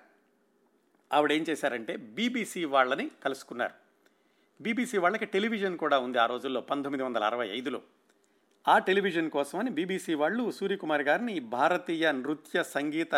ఆవిడ 1.12 1.33
ఏం 1.33 1.45
చేశారంటే 1.50 1.97
బీబీసీ 1.97 2.64
వాళ్ళని 2.64 3.11
కలుసుకున్నారు. 3.25 3.75
బీబీసీ 4.61 4.99
వాళ్ళకి 4.99 5.26
టెలివిజన్ 5.26 5.78
కూడా 5.78 5.99
ఉంది 5.99 6.19
ఆ 6.19 6.26
రోజుల్లో 6.26 6.61
పంతొమ్మిది 6.61 7.05
వందల 7.05 7.25
అరవై 7.25 7.49
ఐదులో. 7.49 7.83
ఆ 8.69 8.79
టెలివిజన్ 8.79 9.31
కోసమని 9.31 9.71
బీబీసీ 9.71 10.15
వాళ్ళు 10.15 10.51
సూర్యకుమార్ 10.51 11.03
గారిని 11.03 11.41
భారతీయ 11.41 12.13
నృత్య 12.13 12.63
సంగీత 12.63 13.15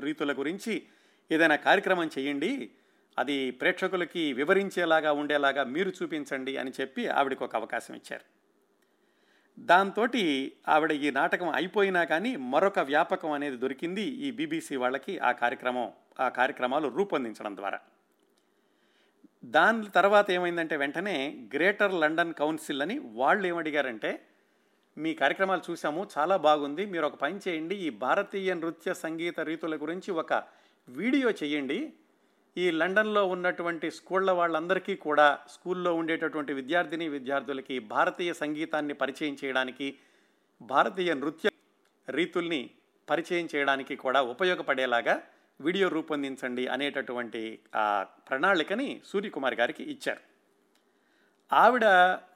రీతుల 0.00 0.32
గురించి 0.32 0.82
ఏదైనా 1.30 1.56
కార్యక్రమం 1.56 2.10
చేయండి 2.18 2.70
అది 3.18 3.50
ప్రేక్షకులకి 3.50 4.32
వివరించేలాగా 4.32 5.12
ఉండేలాగా 5.12 5.64
మీరు 5.64 5.90
చూపించండి 5.90 6.56
అని 6.56 6.72
చెప్పి 6.80 7.06
ఆవిడకు 7.06 7.44
ఒక 7.44 7.56
అవకాశం 7.56 7.94
ఇచ్చారు. 7.94 8.24
దాంతో 9.58 10.06
ఆవిడ 10.68 10.92
ఈ 10.92 11.10
నాటకం 11.10 11.48
అయిపోయినా 11.48 12.04
కానీ 12.04 12.36
మరొక 12.36 12.78
వ్యాపకం 12.78 13.30
అనేది 13.30 13.56
దొరికింది 13.56 14.02
ఈ 14.02 14.30
బీబీసీ 14.30 14.76
వాళ్ళకి 14.76 15.18
ఆ 15.18 15.32
కార్యక్రమం 15.32 15.92
ఆ 16.20 16.28
కార్యక్రమాలు 16.28 16.88
రూపొందించడం 16.88 17.56
ద్వారా. 17.56 17.80
దాని 19.44 19.86
తర్వాత 19.86 20.30
ఏమైందంటే 20.30 20.76
వెంటనే 20.76 21.38
గ్రేటర్ 21.54 21.94
లండన్ 21.94 22.34
కౌన్సిల్ 22.34 22.82
అని 22.82 22.98
వాళ్ళు 22.98 23.46
ఏమడిగారంటే 23.46 24.24
మీ 24.96 25.14
కార్యక్రమాలు 25.14 25.62
చూసాము 25.70 26.08
చాలా 26.18 26.36
బాగుంది. 26.36 26.86
మీరు 26.86 27.06
ఒక 27.06 27.14
పని 27.14 27.40
చేయండి. 27.48 27.74
ఈ 27.74 27.90
భారతీయ 27.90 28.54
నృత్య 28.54 28.94
సంగీత 28.94 29.40
రీతుల 29.40 29.76
గురించి 29.76 30.10
ఒక 30.12 30.32
వీడియో 30.88 31.30
చేయండి. 31.42 31.92
ఈ 32.56 32.70
లండన్లో 32.70 33.26
ఉన్నటువంటి 33.26 33.90
స్కూళ్ళ 33.90 34.30
వాళ్ళందరికీ 34.30 34.94
కూడా 34.96 35.38
స్కూల్లో 35.48 35.94
ఉండేటటువంటి 35.94 36.52
విద్యార్థిని 36.52 37.08
విద్యార్థులకి 37.08 37.78
భారతీయ 37.78 38.32
సంగీతాన్ని 38.32 38.94
పరిచయం 38.94 39.36
చేయడానికి 39.44 39.98
భారతీయ 40.60 41.14
నృత్య 41.14 41.48
రీతుల్ని 42.08 42.70
పరిచయం 43.10 43.48
చేయడానికి 43.54 43.96
కూడా 43.96 44.22
ఉపయోగపడేలాగా 44.22 45.22
వీడియో 45.60 45.88
రూపొందించండి 45.88 46.66
అనేటటువంటి 46.66 47.58
ఆ 47.74 48.06
ప్రణాళికని 48.28 49.00
సూర్యకుమార్ 49.04 49.54
గారికి 49.54 49.84
ఇచ్చారు. 49.84 50.31
ఆవిడ 51.52 51.84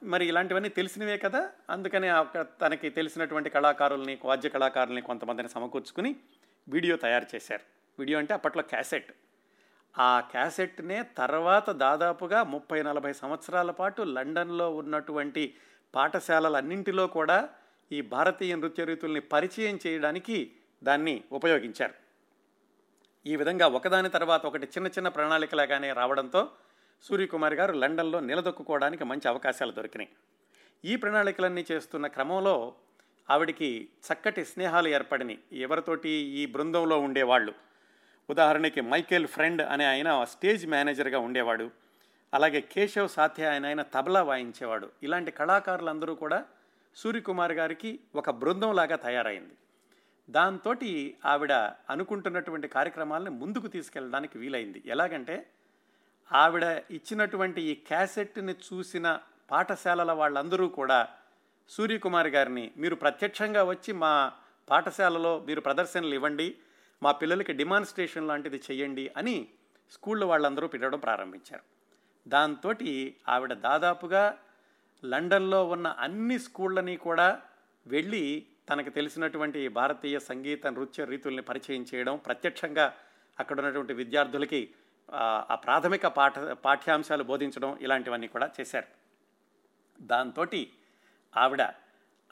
మరి 0.03 0.25
ఇలాంటివన్నీ 0.25 0.69
తెలిసినవే 0.69 1.17
కదా? 1.17 1.49
అందుకని 1.69 2.07
తనకి 2.61 2.89
తెలిసినటువంటి 2.89 3.49
కళాకారుల్ని 3.49 4.19
వాద్య 4.25 4.49
కళాకారుల్ని 4.49 5.01
కొంతమందిని 5.01 5.49
సమకూర్చుకుని 5.49 6.15
వీడియో 6.69 6.97
తయారు 6.97 7.25
చేశారు. 7.35 7.61
వీడియో 7.99 8.19
అంటే 8.19 8.33
అప్పట్లో 8.33 8.63
క్యాసెట్. 8.63 9.13
ఆ 9.99 10.19
క్యాసెట్నే 10.19 11.03
తర్వాత 11.17 11.69
దాదాపుగా 11.69 12.43
ముప్పై 12.43 12.83
నలభై 12.83 13.13
సంవత్సరాల 13.13 13.71
పాటు 13.71 14.01
లండన్లో 14.01 14.75
ఉన్నటువంటి 14.75 15.55
పాఠశాలలన్నింటిలో 15.95 17.07
కూడా 17.07 17.49
ఈ 17.91 18.01
భారతీయ 18.01 18.55
నృత్య 18.55 18.83
రీతుల్ని 18.83 19.19
పరిచయం 19.19 19.79
చేయడానికి 19.87 20.51
దాన్ని 20.83 21.23
ఉపయోగించారు. 21.31 21.93
ఈ 23.27 23.35
విధంగా 23.35 23.67
ఒకదాని 23.67 24.09
తర్వాత 24.09 24.45
ఒకటి 24.45 24.65
చిన్న 24.65 24.87
చిన్న 24.87 25.07
ప్రణాళికలాగానే 25.07 25.93
రావడంతో 25.93 26.51
సూర్యకుమార్ 27.01 27.53
గారు 27.53 27.73
లండన్లో 27.73 28.19
నిలదొక్కుకోవడానికి 28.19 29.03
మంచి 29.03 29.27
అవకాశాలు 29.27 29.71
దొరికినాయి. 29.71 30.09
ఈ 30.85 30.95
ప్రణాళికలన్నీ 30.95 31.65
చేస్తున్న 31.71 32.07
క్రమంలో 32.07 32.75
ఆవిడికి 33.29 33.89
చక్కటి 34.13 34.45
స్నేహాలు 34.45 34.87
ఏర్పడినాయి 34.87 35.39
ఎవరితోటి 35.51 36.09
ఈ 36.09 36.45
బృందంలో 36.45 36.99
ఉండేవాళ్ళు? 36.99 37.53
ఉదాహరణకి 38.29 38.81
మైకేల్ 38.81 39.27
ఫ్రెండ్ 39.27 39.61
అనే 39.61 39.85
ఆయన 39.85 40.23
స్టేజ్ 40.23 40.67
మేనేజర్గా 40.67 41.19
ఉండేవాడు. 41.19 41.71
అలాగే 42.33 42.61
కేశవ్ 42.61 43.09
సాథ్య 43.09 43.45
ఆయన 43.45 43.65
ఆయన 43.65 43.81
తబలా 43.81 44.23
వాయించేవాడు. 44.23 44.89
ఇలాంటి 45.03 45.31
కళాకారులందరూ 45.31 46.15
కూడా 46.15 46.45
సూర్యకుమార్ 46.95 47.51
గారికి 47.51 47.99
ఒక 48.15 48.29
బృందంలాగా 48.29 48.95
తయారైంది. 48.95 49.53
దాంతో 50.29 50.75
ఆవిడ 51.25 51.51
అనుకుంటున్నటువంటి 51.89 52.67
కార్యక్రమాలను 52.67 53.31
ముందుకు 53.31 53.67
తీసుకెళ్ళడానికి 53.67 54.37
వీలైంది. 54.37 54.83
ఎలాగంటే 54.85 55.49
ఆవిడ 56.31 56.81
ఇచ్చినటువంటి 56.91 57.61
ఈ 57.61 57.75
క్యాసెట్ని 57.75 58.53
చూసిన 58.53 59.19
పాఠశాలల 59.51 60.11
వాళ్ళందరూ 60.11 60.67
కూడా 60.67 61.09
సూర్యకుమార్ 61.69 62.27
గారిని 62.27 62.71
మీరు 62.77 62.95
ప్రత్యక్షంగా 62.95 63.63
వచ్చి 63.63 63.93
మా 63.93 64.31
పాఠశాలలో 64.69 65.39
మీరు 65.39 65.61
ప్రదర్శనలు 65.61 66.13
ఇవ్వండి 66.13 66.55
మా 67.03 67.11
పిల్లలకి 67.11 67.53
డిమాన్స్ట్రేషన్ 67.53 68.27
లాంటిది 68.27 68.61
చేయండి 68.71 69.11
అని 69.17 69.47
స్కూళ్ళ 69.91 70.23
వాళ్ళందరూ 70.23 70.67
పిలవడం 70.67 70.99
ప్రారంభించారు. 70.99 71.63
దాంతో 72.27 72.73
ఆవిడ 73.27 73.53
దాదాపుగా 73.53 74.37
లండన్లో 75.05 75.65
ఉన్న 75.65 75.87
అన్ని 75.87 76.39
స్కూళ్ళని 76.39 76.97
కూడా 76.97 77.41
వెళ్ళి 77.87 78.47
తనకు 78.69 78.89
తెలిసినటువంటి 78.89 79.67
భారతీయ 79.67 80.19
సంగీత 80.19 80.67
నృత్య 80.67 81.05
రీతుల్ని 81.05 81.41
పరిచయం 81.41 81.85
చేయడం 81.95 82.17
ప్రత్యక్షంగా 82.17 82.93
అక్కడ 83.39 83.59
ఉన్నటువంటి 83.59 83.93
విద్యార్థులకి 83.93 84.73
ఆ 85.13 85.61
ప్రాథమిక 85.63 86.07
పాఠ 86.07 86.39
పాఠ్యాంశాలు 86.39 87.23
బోధించడం 87.23 87.77
ఇలాంటివన్నీ 87.81 88.27
కూడా 88.27 88.49
చేశారు. 88.59 88.87
దాంతో 90.01 90.45
ఆవిడ 91.37 91.61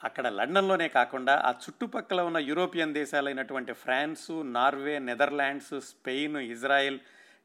అక్కడ 0.04 0.28
లండన్లోనే 0.28 0.88
కాకుండా 0.88 1.36
ఆ 1.36 1.50
చుట్టుపక్కల 1.50 2.20
ఉన్న 2.20 2.36
European 2.36 2.94
దేశాలైనటువంటి 2.94 3.72
France 3.72 4.42
Norway 4.42 4.98
Netherlands 4.98 5.80
Spain 5.80 6.36
Israel 6.36 6.98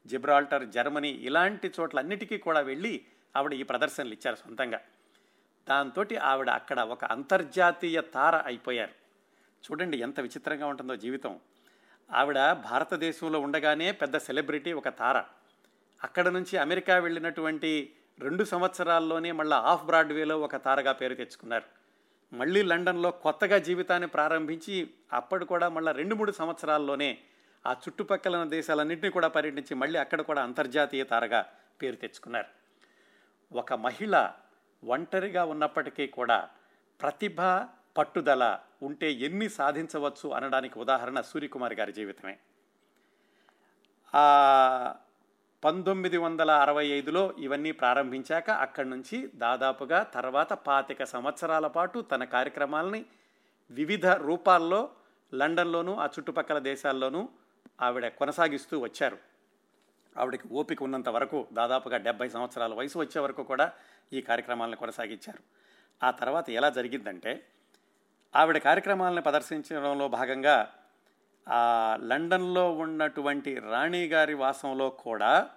Gibraltar 0.06 0.66
Germany 0.66 1.08
ఇలాంటి 1.08 1.72
చోట్లన్నిటికీ 1.80 2.38
కూడా 2.38 2.60
వెళ్ళి 2.60 3.04
ఆవిడ 3.36 3.52
ఈ 3.52 3.62
ప్రదర్శనలు 3.62 4.12
ఇచ్చారు 4.12 4.36
సొంతంగా. 4.36 4.80
దాంతో 5.68 6.04
ఆవిడ 6.22 6.50
అక్కడ 6.50 6.80
ఒక 6.80 7.04
అంతర్జాతీయ 7.04 8.00
తార 8.00 8.36
అయిపోయారు. 8.36 8.92
చూడండి 9.64 9.96
ఎంత 9.96 10.20
విచిత్రంగా 10.20 10.66
ఉంటుందో 10.66 10.96
జీవితం. 10.96 11.40
ఆవిడ 12.12 12.52
భారతదేశంలో 12.52 13.40
ఉండగానే 13.40 13.92
పెద్ద 13.92 14.16
సెలబ్రిటీ 14.16 14.72
ఒక 14.72 14.88
తార. 14.88 15.24
అక్కడ 16.04 16.28
నుంచి 16.28 16.58
అమెరికా 16.58 16.96
వెళ్ళినటువంటి 16.96 17.96
రెండు 18.18 18.44
సంవత్సరాల్లోనే 18.44 19.32
మళ్ళీ 19.32 19.56
ఆఫ్ 19.56 19.84
బ్రాడ్వేలో 19.84 20.40
ఒక 20.40 20.56
తారగా 20.56 20.92
పేరు 20.92 21.14
తెచ్చుకున్నారు. 21.14 21.64
మళ్ళీ 22.32 22.62
లండన్లో 22.62 23.10
కొత్తగా 23.10 23.58
జీవితాన్ని 23.58 24.08
ప్రారంభించి 24.08 24.90
అప్పటి 25.12 25.44
కూడా 25.44 25.68
మళ్ళీ 25.68 25.92
రెండు 25.92 26.14
మూడు 26.14 26.32
సంవత్సరాల్లోనే 26.32 27.18
ఆ 27.66 27.72
చుట్టుపక్కల 27.72 28.44
దేశాలన్నింటినీ 28.44 29.10
కూడా 29.10 29.28
పర్యటించి 29.28 29.74
మళ్ళీ 29.74 29.98
అక్కడ 29.98 30.20
కూడా 30.20 30.42
అంతర్జాతీయ 30.42 31.04
తారగా 31.04 31.46
పేరు 31.82 31.96
తెచ్చుకున్నారు. 31.96 32.46
ఒక 33.56 33.72
మహిళ 33.72 34.30
ఒంటరిగా 34.84 35.44
ఉన్నప్పటికీ 35.44 36.06
కూడా 36.06 36.48
ప్రతిభ 37.00 37.40
పట్టుదల 37.96 38.58
ఉంటే 38.82 39.12
ఎన్ని 39.12 39.48
సాధించవచ్చు 39.48 40.30
అనడానికి 40.30 40.78
ఉదాహరణ 40.78 41.20
సూర్యకుమార్ 41.20 41.74
గారి 41.74 41.92
జీవితమే. 41.92 42.38
పంతొమ్మిది 45.64 46.16
వందల 46.16 46.50
అరవై 46.50 46.86
ఐదులో 46.86 47.34
ఇవన్నీ 47.38 47.72
ప్రారంభించాక 47.72 48.50
అక్కడి 48.50 48.88
నుంచి 48.90 49.30
దాదాపుగా 49.34 50.02
తర్వాత 50.02 50.52
పాతిక 50.52 51.04
సంవత్సరాల 51.04 51.66
పాటు 51.66 51.98
తన 51.98 52.24
కార్యక్రమాలని 52.24 53.04
వివిధ 53.70 54.06
రూపాల్లో 54.06 54.90
లండన్లోనూ 55.34 55.94
ఆ 55.94 56.06
చుట్టుపక్కల 56.06 56.58
దేశాల్లోనూ 56.58 57.28
ఆవిడ 57.82 58.08
కొనసాగిస్తూ 58.08 58.78
వచ్చారు. 58.78 59.18
ఆవిడకి 60.18 60.48
ఓపిక 60.48 60.82
ఉన్నంత 60.82 61.08
వరకు 61.08 61.46
దాదాపుగా 61.52 61.96
డెబ్బై 61.96 62.28
సంవత్సరాల 62.28 62.74
వయసు 62.74 62.98
వచ్చే 62.98 63.20
వరకు 63.20 63.42
కూడా 63.42 63.72
ఈ 64.12 64.20
కార్యక్రమాలను 64.20 64.76
కొనసాగించారు. 64.76 65.42
ఆ 66.02 66.10
తర్వాత 66.10 66.50
ఎలా 66.50 66.70
జరిగిందంటే 66.70 67.46
ఆవిడ 68.34 68.58
కార్యక్రమాలను 68.58 69.22
ప్రదర్శించడంలో 69.22 70.08
భాగంగా 70.08 70.68
ఆ 71.48 71.62
లండన్లో 72.02 72.72
ఉన్నటువంటి 72.72 73.58
రాణి 73.70 74.06
గారి 74.06 74.34
వాసంలో 74.34 74.90
కూడా 74.90 75.50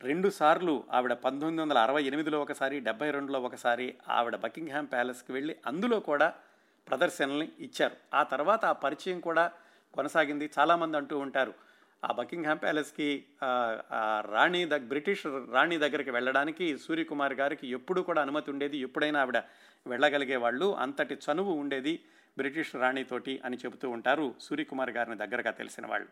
రెండుసార్లు 0.00 0.84
ఆవిడ 0.92 1.12
పంతొమ్మిది 1.12 1.62
వందల 1.62 1.78
అరవై 1.78 2.02
ఎనిమిదిలో 2.02 2.40
ఒకసారి 2.40 2.80
డెబ్బై 2.80 3.10
రెండులో 3.10 3.40
ఒకసారి 3.40 3.94
ఆవిడ 4.08 4.36
బకింగ్హామ్ 4.36 4.88
ప్యాలెస్కి 4.88 5.32
వెళ్ళి 5.32 5.56
అందులో 5.66 6.00
కూడా 6.00 6.32
ప్రదర్శనల్ని 6.88 7.52
ఇచ్చారు. 7.60 7.96
ఆ 8.14 8.22
తర్వాత 8.22 8.64
ఆ 8.64 8.72
పరిచయం 8.72 9.20
కూడా 9.20 9.52
కొనసాగింది. 9.94 10.50
చాలామంది 10.58 10.96
అంటూ 10.96 11.18
ఉంటారు 11.18 11.54
ఆ 12.04 12.12
బకింగ్హామ్ 12.12 12.58
ప్యాలెస్కి 12.62 13.24
రాణి 14.32 14.66
ద 14.66 14.74
బ్రిటిష్ 14.74 15.26
రాణి 15.26 15.76
దగ్గరికి 15.78 16.10
వెళ్ళడానికి 16.10 16.78
సూర్యకుమార్ 16.78 17.34
గారికి 17.34 17.66
ఎప్పుడు 17.68 18.00
కూడా 18.00 18.22
అనుమతి 18.22 18.50
ఉండేది. 18.50 18.78
ఎప్పుడైనా 18.78 19.20
ఆవిడ 19.20 19.36
వెళ్ళగలిగే 19.86 20.36
వాళ్ళు. 20.36 20.76
అంతటి 20.76 21.18
చనువు 21.24 21.52
ఉండేది 21.52 22.00
బ్రిటిష్ 22.36 22.74
రాణితోటి 22.76 23.40
అని 23.44 23.56
చెబుతూ 23.56 23.90
ఉంటారు 23.90 24.34
సూర్యకుమార్ 24.40 24.90
గారిని 24.90 25.16
దగ్గరగా 25.16 25.50
తెలిసిన 25.50 25.86
వాళ్ళు. 25.86 26.08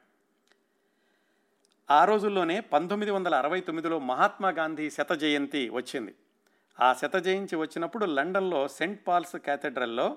ఆ 1.90 2.04
రోజుల్లోనే 2.04 2.60
పంతొమ్మిది 2.60 3.12
వందల 3.12 3.34
అరవై 3.34 3.60
తొమ్మిదిలో 3.60 3.98
మహాత్మా 3.98 4.48
గాంధీ 4.48 4.90
శత 4.90 5.12
జయంతి 5.12 5.68
వచ్చింది. 5.68 6.14
ఆ 6.80 6.92
శత 6.92 7.16
జయంతి 7.16 7.56
వచ్చినప్పుడు 7.56 8.04
లండన్లో 8.04 8.68
సెంట్ 8.68 9.00
పాల్స్ 9.08 9.36
క్యాథెడ్రల్లో 9.36 10.16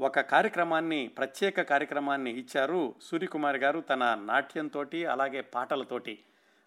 ఒక 0.00 0.20
కార్యక్రమాన్ని 0.20 1.08
ప్రత్యేక 1.08 1.62
కార్యక్రమాన్ని 1.62 2.30
ఇచ్చారు 2.30 2.94
సూర్యకుమార్ 3.02 3.56
గారు 3.56 3.80
తన 3.80 4.18
నాట్యంతో 4.24 4.80
అలాగే 5.12 5.40
పాటలతోటి. 5.40 6.18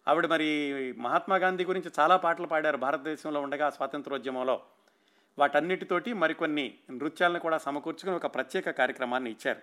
ఆవిడ 0.08 0.26
మరి 0.26 0.94
మహాత్మా 0.98 1.36
గాంధీ 1.36 1.66
గురించి 1.66 1.92
చాలా 2.00 2.18
పాటలు 2.18 2.48
పాడారు 2.48 2.78
భారతదేశంలో 2.78 3.42
ఉండగా 3.42 3.70
స్వాతంత్రోద్యమంలో. 3.70 4.62
వాటన్నిటితోటి 5.40 6.14
మరికొన్ని 6.14 6.74
నృత్యాలను 6.92 7.40
కూడా 7.40 7.58
సమకూర్చుకుని 7.58 8.16
ఒక 8.16 8.26
ప్రత్యేక 8.26 8.70
కార్యక్రమాన్ని 8.70 9.32
ఇచ్చారు. 9.32 9.62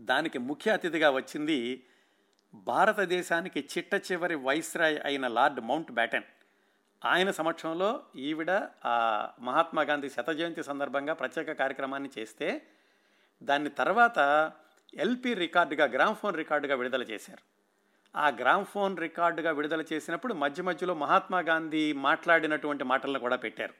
దానికి 0.00 0.38
ముఖ్య 0.38 0.72
అతిథిగా 0.72 1.10
వచ్చింది 1.10 1.84
భారతదేశానికి 2.54 3.60
చిట్ట 3.60 4.12
చివరి 4.12 4.34
వైస్రాయ్ 4.34 4.98
అయిన 5.04 5.28
లార్డ్ 5.28 5.60
మౌంట్ 5.60 5.90
బ్యాటన్. 5.90 6.22
ఆయన 7.04 7.30
సమక్షంలో 7.30 8.00
ఈవిడ 8.16 8.50
ఆ 8.84 9.28
మహాత్మా 9.40 9.82
గాంధీ 9.82 10.08
శత 10.08 10.30
జయంతి 10.30 10.62
సందర్భంగా 10.62 11.12
ప్రత్యేక 11.12 11.52
కార్యక్రమాన్ని 11.52 12.10
చేస్తే 12.18 12.62
దాన్ని 13.42 13.70
తర్వాత 13.70 14.52
ఎల్పి 14.94 15.34
రికార్డుగా 15.34 15.84
గ్రామ్ఫోన్ 15.84 16.36
రికార్డుగా 16.36 16.74
విడుదల 16.74 17.02
చేశారు. 17.02 17.42
ఆ 18.16 18.28
గ్రామ్ఫోన్ 18.28 18.98
రికార్డుగా 18.98 19.50
విడుదల 19.50 19.84
చేసినప్పుడు 19.92 20.34
మధ్య 20.34 20.62
మధ్యలో 20.62 20.94
మహాత్మా 20.94 21.40
గాంధీ 21.40 21.92
మాట్లాడినటువంటి 21.92 22.84
మాటలను 22.84 23.18
కూడా 23.18 23.36
పెట్టారు. 23.36 23.74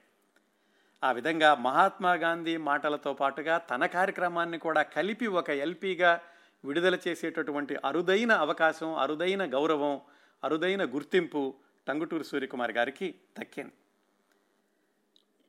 ఆ 1.03 1.11
విధంగా 1.11 1.55
మహాత్మా 1.55 2.13
గాంధీ 2.13 2.57
మాటలతో 2.57 3.13
పాటుగా 3.13 3.57
తన 3.57 3.85
కార్యక్రమాన్ని 3.85 4.57
కూడా 4.57 4.83
కలిపి 4.83 5.27
ఒక 5.27 5.49
ఎల్పిగా 5.49 6.19
విడుదల 6.65 6.97
చేసేటటువంటి 7.07 7.77
అరుదైన 7.85 8.31
అవకాశం 8.31 8.93
అరుదైన 8.93 9.53
గౌరవం 9.53 10.01
అరుదైన 10.43 10.83
గుర్తింపు 10.83 11.53
టంగుటూరు 11.87 12.23
సూర్యకుమార్ 12.23 12.71
గారికి 12.71 13.15
దక్కింది. 13.39 13.71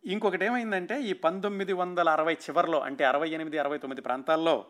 ఇంకొకటి 0.04 0.44
ఏమైందంటే 0.44 1.02
ఈ 1.02 1.12
పంతొమ్మిది 1.12 1.72
వందల 1.72 2.08
అరవై 2.08 2.34
చివరిలో 2.34 2.80
అంటే 2.80 3.04
అరవై 3.04 3.28
ఎనిమిది 3.28 3.58
అరవై 3.58 3.78
తొమ్మిది 3.78 4.02
ప్రాంతాల్లో 4.02 4.66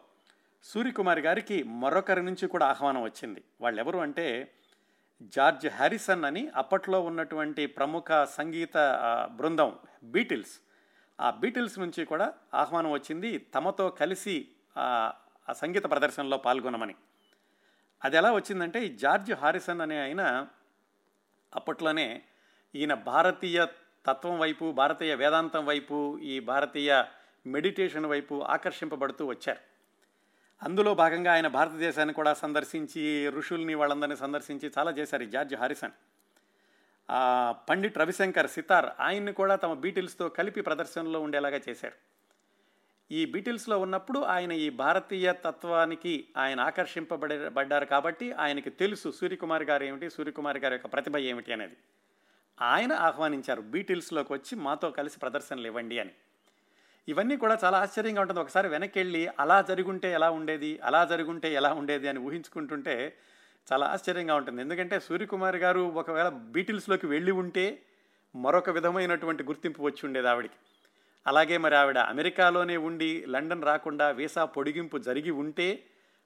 సూర్యకుమార్ 0.63 1.19
గారికి 1.19 1.63
మరొకరి 1.63 2.23
నుంచి 2.23 2.49
కూడా 2.49 2.67
ఆహ్వానం 2.67 3.03
వచ్చింది. 3.03 3.45
వాళ్ళెవరు 3.61 3.99
అంటే 3.99 4.55
జార్జ్ 5.23 5.67
హ్యారిసన్ 5.67 6.25
అని 6.25 6.49
అప్పట్లో 6.57 7.01
ఉన్నటువంటి 7.01 7.67
ప్రముఖ 7.67 8.25
సంగీత 8.25 8.77
బృందం 9.33 9.79
బీటిల్స్. 10.05 10.61
ఆ 11.21 11.31
బీటిల్స్ 11.31 11.79
నుంచి 11.79 12.05
కూడా 12.05 12.33
ఆహ్వానం 12.55 12.91
వచ్చింది 12.91 13.39
తమతో 13.39 13.91
కలిసి 13.91 14.49
ఆ 14.79 15.13
సంగీత 15.53 15.85
ప్రదర్శనలో 15.85 16.37
పాల్గొనమని. 16.37 16.95
అది 18.05 18.17
ఎలా 18.17 18.33
వచ్చిందంటే 18.33 18.87
ఈ 18.87 18.97
జార్జ్ 18.97 19.33
హారిసన్ 19.33 19.81
అనే 19.81 20.03
ఆయన 20.03 20.49
అప్పట్లోనే 21.55 22.23
ఈయన 22.75 22.95
భారతీయ 22.95 23.67
తత్వం 24.07 24.39
వైపు 24.39 24.73
భారతీయ 24.73 25.15
వేదాంతం 25.15 25.67
వైపు 25.67 26.19
ఈ 26.19 26.41
భారతీయ 26.41 27.05
మెడిటేషన్ 27.47 28.07
వైపు 28.07 28.43
ఆకర్షింపబడుతూ 28.43 29.27
వచ్చారు. 29.27 29.61
అందులో 30.63 30.95
భాగంగా 30.95 31.33
ఆయన 31.33 31.47
భారతదేశాన్ని 31.47 32.15
కూడా 32.15 32.35
సందర్శించి 32.35 33.29
ఋషుల్ని 33.29 33.75
వాళ్ళందరినీ 33.75 34.17
సందర్శించి 34.17 34.73
చాలా 34.79 34.91
చేశారు 34.91 35.25
జార్జ్ 35.25 35.55
హారిసన్. 35.55 35.93
పండిట్ 37.69 37.99
రవిశంకర్ 37.99 38.51
సితార్ 38.51 38.87
ఆయన్ని 39.01 39.33
కూడా 39.33 39.57
తమ 39.57 39.75
బీటిల్స్తో 39.75 40.29
కలిపి 40.29 40.61
ప్రదర్శనలో 40.61 41.21
ఉండేలాగా 41.21 41.61
చేశారు. 41.69 42.12
ఈ 43.13 43.27
బీటిల్స్లో 43.27 43.79
ఉన్నప్పుడు 43.79 44.19
ఆయన 44.19 44.53
ఈ 44.53 44.71
భారతీయ 44.71 45.33
తత్వానికి 45.33 46.25
ఆయన 46.37 46.61
ఆకర్షింపబడబడ్డారు 46.61 47.85
కాబట్టి 47.85 48.33
ఆయనకి 48.33 48.71
తెలుసు 48.71 49.11
సూర్యకుమార్ 49.11 49.63
గారు 49.63 49.85
ఏమిటి 49.85 50.11
సూర్యకుమార్ 50.11 50.59
గారి 50.59 50.75
యొక్క 50.75 50.87
ప్రతిభ 50.87 51.17
ఏమిటి 51.17 51.53
అనేది. 51.53 51.77
ఆయన 52.63 52.93
ఆహ్వానించారు 52.93 53.63
బీటిల్స్లోకి 53.63 54.33
వచ్చి 54.33 54.57
మాతో 54.57 54.91
కలిసి 54.91 55.19
ప్రదర్శనలు 55.19 55.67
ఇవ్వండి 55.67 55.99
అని. 55.99 56.11
ఇవన్నీ 57.09 57.37
కూడా 57.37 57.59
చాలా 57.65 57.79
ఆశ్చర్యంగా 57.79 58.21
ఉంటుంది. 58.21 58.41
ఒకసారి 58.41 58.69
వెనక్కి 58.69 58.99
వెళ్ళి 58.99 59.29
అలా 59.41 59.63
జరుగుంటే 59.63 60.13
ఎలా 60.13 60.31
ఉండేది 60.31 60.81
అలా 60.81 61.05
జరుగుంటే 61.05 61.55
ఎలా 61.55 61.73
ఉండేది 61.73 62.09
అని 62.09 62.19
ఊహించుకుంటుంటే 62.19 63.17
చాలా 63.73 63.87
ఆశ్చర్యంగా 63.87 64.35
ఉంటుంది. 64.35 64.63
ఎందుకంటే 64.63 65.01
సూర్యకుమార్ 65.01 65.57
గారు 65.57 65.81
ఒకవేళ 65.81 66.29
బీటిల్స్లోకి 66.29 67.07
వెళ్ళి 67.07 67.33
ఉంటే 67.33 67.83
మరొక 68.37 68.71
విధమైనటువంటి 68.71 69.43
గుర్తింపు 69.45 69.83
వచ్చి 69.83 70.07
ఉండేది 70.07 70.29
ఆవిడికి. 70.29 70.55
అలాగే 71.27 71.57
మరి 71.59 71.75
ఆవిడ 71.75 71.99
అమెరికాలోనే 71.99 72.77
ఉండి 72.77 73.25
లండన్ 73.29 73.65
రాకుండా 73.65 74.11
వీసా 74.11 74.45
పొడిగింపు 74.45 74.99
జరిగి 74.99 75.31
ఉంటే 75.31 75.85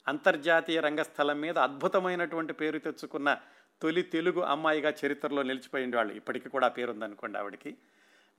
అంతర్జాతీయ 0.08 0.80
రంగస్థలం 0.80 1.40
మీద 1.40 1.58
అద్భుతమైనటువంటి 1.58 2.52
పేరు 2.52 2.78
తెచ్చుకున్న 2.78 3.38
తొలి 3.82 4.02
తెలుగు 4.02 4.40
అమ్మాయిగా 4.40 4.92
చరిత్రలో 5.06 5.42
నిలిచిపోయిన 5.42 5.96
వాళ్ళు. 5.96 6.12
ఇప్పటికీ 6.12 6.48
కూడా 6.48 6.68
పేరు 6.68 6.90
ఉందనుకోండి 6.90 7.38
ఆవిడకి. 7.38 7.76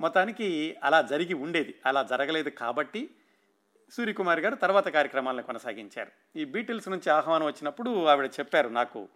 మొత్తానికి 0.01 0.77
అలా 0.83 1.01
జరిగి 1.01 1.33
ఉండేది. 1.33 1.75
అలా 1.85 2.03
జరగలేదు 2.03 2.49
కాబట్టి 2.49 3.09
సూర్యకుమార్ 3.91 4.39
గారు 4.39 4.55
తర్వాత 4.55 4.87
కార్యక్రమాలను 4.87 5.43
కొనసాగించారు. 5.43 6.11
ఈ 6.35 6.45
బీటిల్స్ 6.45 6.89
నుంచి 6.89 7.09
ఆహ్వానం 7.09 7.45
వచ్చినప్పుడు 7.45 8.05
ఆవిడ 8.05 8.25
చెప్పారు 8.39 8.69
నాకు 8.69 9.09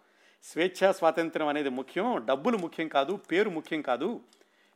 స్వేచ్ఛ 0.44 0.92
స్వాతంత్రం 0.92 1.48
అనేది 1.48 1.70
ముఖ్యం 1.70 2.26
డబ్బులు 2.26 2.58
ముఖ్యం 2.58 2.88
కాదు 2.88 3.14
పేరు 3.14 3.50
ముఖ్యం 3.50 3.82
కాదు. 3.82 4.22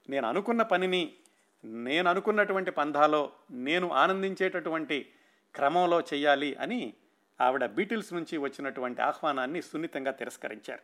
నేను 0.10 0.28
అనుకున్న 0.28 0.62
పనిని 0.62 1.16
నేను 1.64 2.10
అనుకున్నటువంటి 2.10 2.72
పంధాలో 2.72 3.32
నేను 3.52 3.92
ఆనందించేటటువంటి 3.92 5.10
క్రమంలో 5.56 6.02
చెయ్యాలి 6.02 6.56
అని 6.56 6.94
ఆవిడ 7.42 7.66
బీటిల్స్ 7.66 8.14
నుంచి 8.14 8.38
వచ్చినటువంటి 8.38 9.02
ఆహ్వానాన్ని 9.02 9.62
సున్నితంగా 9.62 10.12
తిరస్కరించారు. 10.12 10.82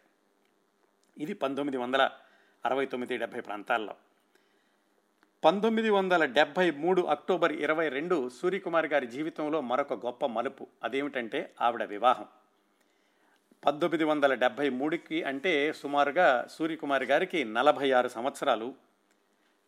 ఇది 1.17 1.33
పంతొమ్మిది 1.33 1.77
వందల 1.77 2.09
అరవై 2.65 2.85
తొమ్మిది 2.85 3.17
డెబ్భై 3.17 3.39
ప్రాంతాల్లో. 3.39 3.95
పంతొమ్మిది 5.43 5.89
వందల 5.89 6.25
డెబ్భై 6.25 6.71
మూడు 6.71 7.01
అక్టోబర్ 7.01 7.53
ఇరవై 7.53 7.89
రెండు 7.89 8.29
సూర్యకుమార్ 8.29 8.85
గారి 8.85 9.07
జీవితంలో 9.07 9.61
మరొక 9.61 10.05
గొప్ప 10.05 10.25
మలుపు. 10.25 10.67
అదేమిటంటే 10.83 11.53
ఆవిడ 11.61 11.83
వివాహం. 11.83 12.25
పంతొమ్మిది 13.65 14.03
వందల 14.03 14.33
డెబ్భై 14.33 14.69
మూడుకి 14.69 15.23
అంటే 15.23 15.73
సుమారుగా 15.73 16.47
సూర్యకుమార్ 16.51 17.03
గారికి 17.03 17.43
నలభై 17.43 17.91
ఆరు 17.91 18.07
సంవత్సరాలు. 18.07 18.90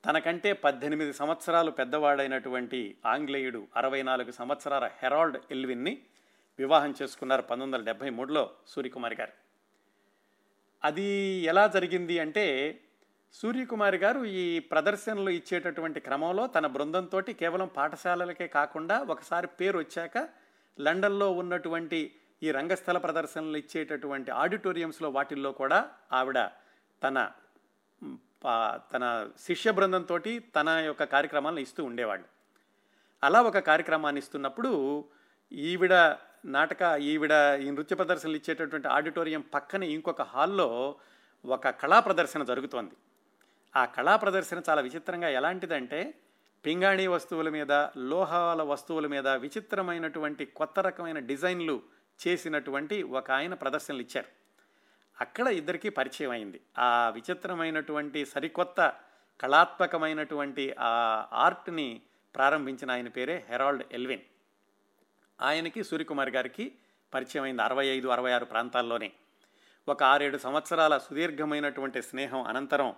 తనకంటే 0.03 0.53
పద్దెనిమిది 0.53 1.13
సంవత్సరాలు 1.13 1.71
పెద్దవాడైనటువంటి 1.71 2.79
ఆంగ్లేయుడు 3.05 3.67
అరవై 3.75 4.01
నాలుగు 4.03 4.31
సంవత్సరాల 4.31 4.89
హెరాల్డ్ 5.01 5.37
ఎల్విన్ని 5.51 5.93
వివాహం 6.59 6.91
చేసుకున్నారు 7.01 7.41
పంతొమ్మిది 7.41 7.75
వందల 7.75 7.85
డెబ్భై 7.85 8.09
మూడులో 8.09 8.49
సూర్యకుమారి 8.67 9.15
గారు. 9.15 9.33
అది 10.83 11.05
ఎలా 11.47 11.67
జరిగింది 11.67 12.19
అంటే 12.19 12.45
సూర్యకుమారి 13.33 13.97
గారు 13.97 14.25
ఈ 14.25 14.59
ప్రదర్శనలు 14.71 15.29
ఇచ్చేటటువంటి 15.29 15.99
క్రమంలో 15.99 16.47
తన 16.47 16.67
బృందంతో 16.67 17.21
కేవలం 17.21 17.67
పాఠశాలలకే 17.75 18.47
కాకుండా 18.47 19.01
ఒకసారి 19.09 19.47
పేరు 19.47 19.77
వచ్చాక 19.77 20.17
లండన్లో 20.77 21.31
ఉన్నటువంటి 21.31 22.01
ఈ 22.41 22.51
రంగస్థల 22.51 22.97
ప్రదర్శనలు 22.97 23.57
ఇచ్చేటటువంటి 23.57 24.31
ఆడిటోరియంస్లో 24.31 25.09
వాటిల్లో 25.09 25.51
కూడా 25.51 25.79
ఆవిడ 26.11 26.39
తన 27.03 27.17
తన 28.93 29.29
శిష్య 29.39 29.71
బృందంతో 29.71 30.19
తన 30.55 30.69
యొక్క 30.69 31.03
కార్యక్రమాలను 31.03 31.59
ఇస్తూ 31.59 31.83
ఉండేవాడు 31.83 32.23
అలా 33.23 33.41
ఒక 33.41 33.57
కార్యక్రమాన్ని 33.57 34.19
ఇస్తున్నప్పుడు 34.19 35.05
ఈవిడ 35.51 35.93
నాటక 36.45 36.97
ఈవిడ 37.01 37.31
ఈ 37.63 37.71
నృత్య 37.71 37.95
ప్రదర్శనలు 37.95 38.35
ఇచ్చేటటువంటి 38.35 38.87
ఆడిటోరియం 38.87 39.41
పక్కనే 39.53 39.87
ఇంకొక 39.87 40.21
హాల్లో 40.21 40.95
ఒక 41.45 41.69
కళా 41.69 41.99
ప్రదర్శన 41.99 42.43
జరుగుతోంది. 42.43 42.95
ఆ 43.75 43.85
కళా 43.85 44.15
ప్రదర్శన 44.15 44.61
చాలా 44.69 44.81
విచిత్రంగా 44.81 45.29
ఎలాంటిదంటే 45.29 46.13
పింగాణి 46.65 47.07
వస్తువుల 47.07 47.49
మీద 47.49 47.71
లోహాల 47.97 48.61
వస్తువుల 48.61 49.07
మీద 49.07 49.27
విచిత్రమైనటువంటి 49.27 50.45
కొత్త 50.45 50.79
రకమైన 50.79 51.19
డిజైన్లు 51.19 51.81
చేసినటువంటి 52.27 53.03
ఒక 53.03 53.31
ఆయన 53.31 53.53
ప్రదర్శనలు 53.53 54.01
ఇచ్చారు. 54.01 54.42
అక్కడ 55.21 55.47
ఇద్దరికీ 55.47 55.89
పరిచయం 55.89 56.31
అయింది. 56.31 56.61
ఆ 56.77 57.09
విచిత్రమైనటువంటి 57.09 58.25
సరికొత్త 58.25 58.93
కళాత్మకమైనటువంటి 59.41 60.75
ఆ 60.79 61.25
ఆర్ట్ని 61.33 62.01
ప్రారంభించిన 62.35 62.91
ఆయన 62.91 63.07
పేరే 63.07 63.45
హెరాల్డ్ 63.49 63.83
ఎల్విన్. 63.91 64.21
ఆయనకి 65.41 65.83
సూర్యకుమార్ 65.83 66.29
గారికి 66.29 66.71
పరిచయం 67.13 67.43
అయింది 67.43 67.61
అరవై 67.61 67.87
ఐదు 67.87 68.07
అరవై 68.07 68.31
ఆరు 68.31 68.45
ప్రాంతాల్లోనే. 68.45 69.11
ఒక 69.87 70.03
ఆరేడు 70.03 70.37
సంవత్సరాల 70.37 70.97
సుదీర్ఘమైనటువంటి 70.97 72.01
స్నేహం 72.01 72.41
అనంతరం 72.41 72.95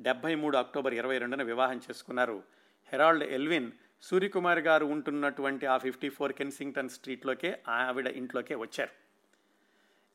డెబ్బై 0.00 0.34
మూడు 0.34 0.56
అక్టోబర్ 0.56 0.94
ఇరవై 0.94 1.18
రెండున 1.18 1.42
వివాహం 1.42 1.76
చేసుకున్నారు. 1.76 2.42
హెరాల్డ్ 2.92 3.24
ఎల్విన్ 3.24 3.72
సూర్యకుమార్ 4.02 4.58
గారు 4.58 4.86
ఉంటున్నటువంటి 4.86 5.66
ఆ 5.66 5.78
ఫిఫ్టీ 5.78 6.08
ఫోర్ 6.08 6.32
కెన్సింగ్టన్ 6.32 6.88
స్ట్రీట్లోకే 6.88 7.58
ఆవిడ 7.68 8.06
ఇంట్లోకే 8.06 8.54
వచ్చారు. 8.54 9.07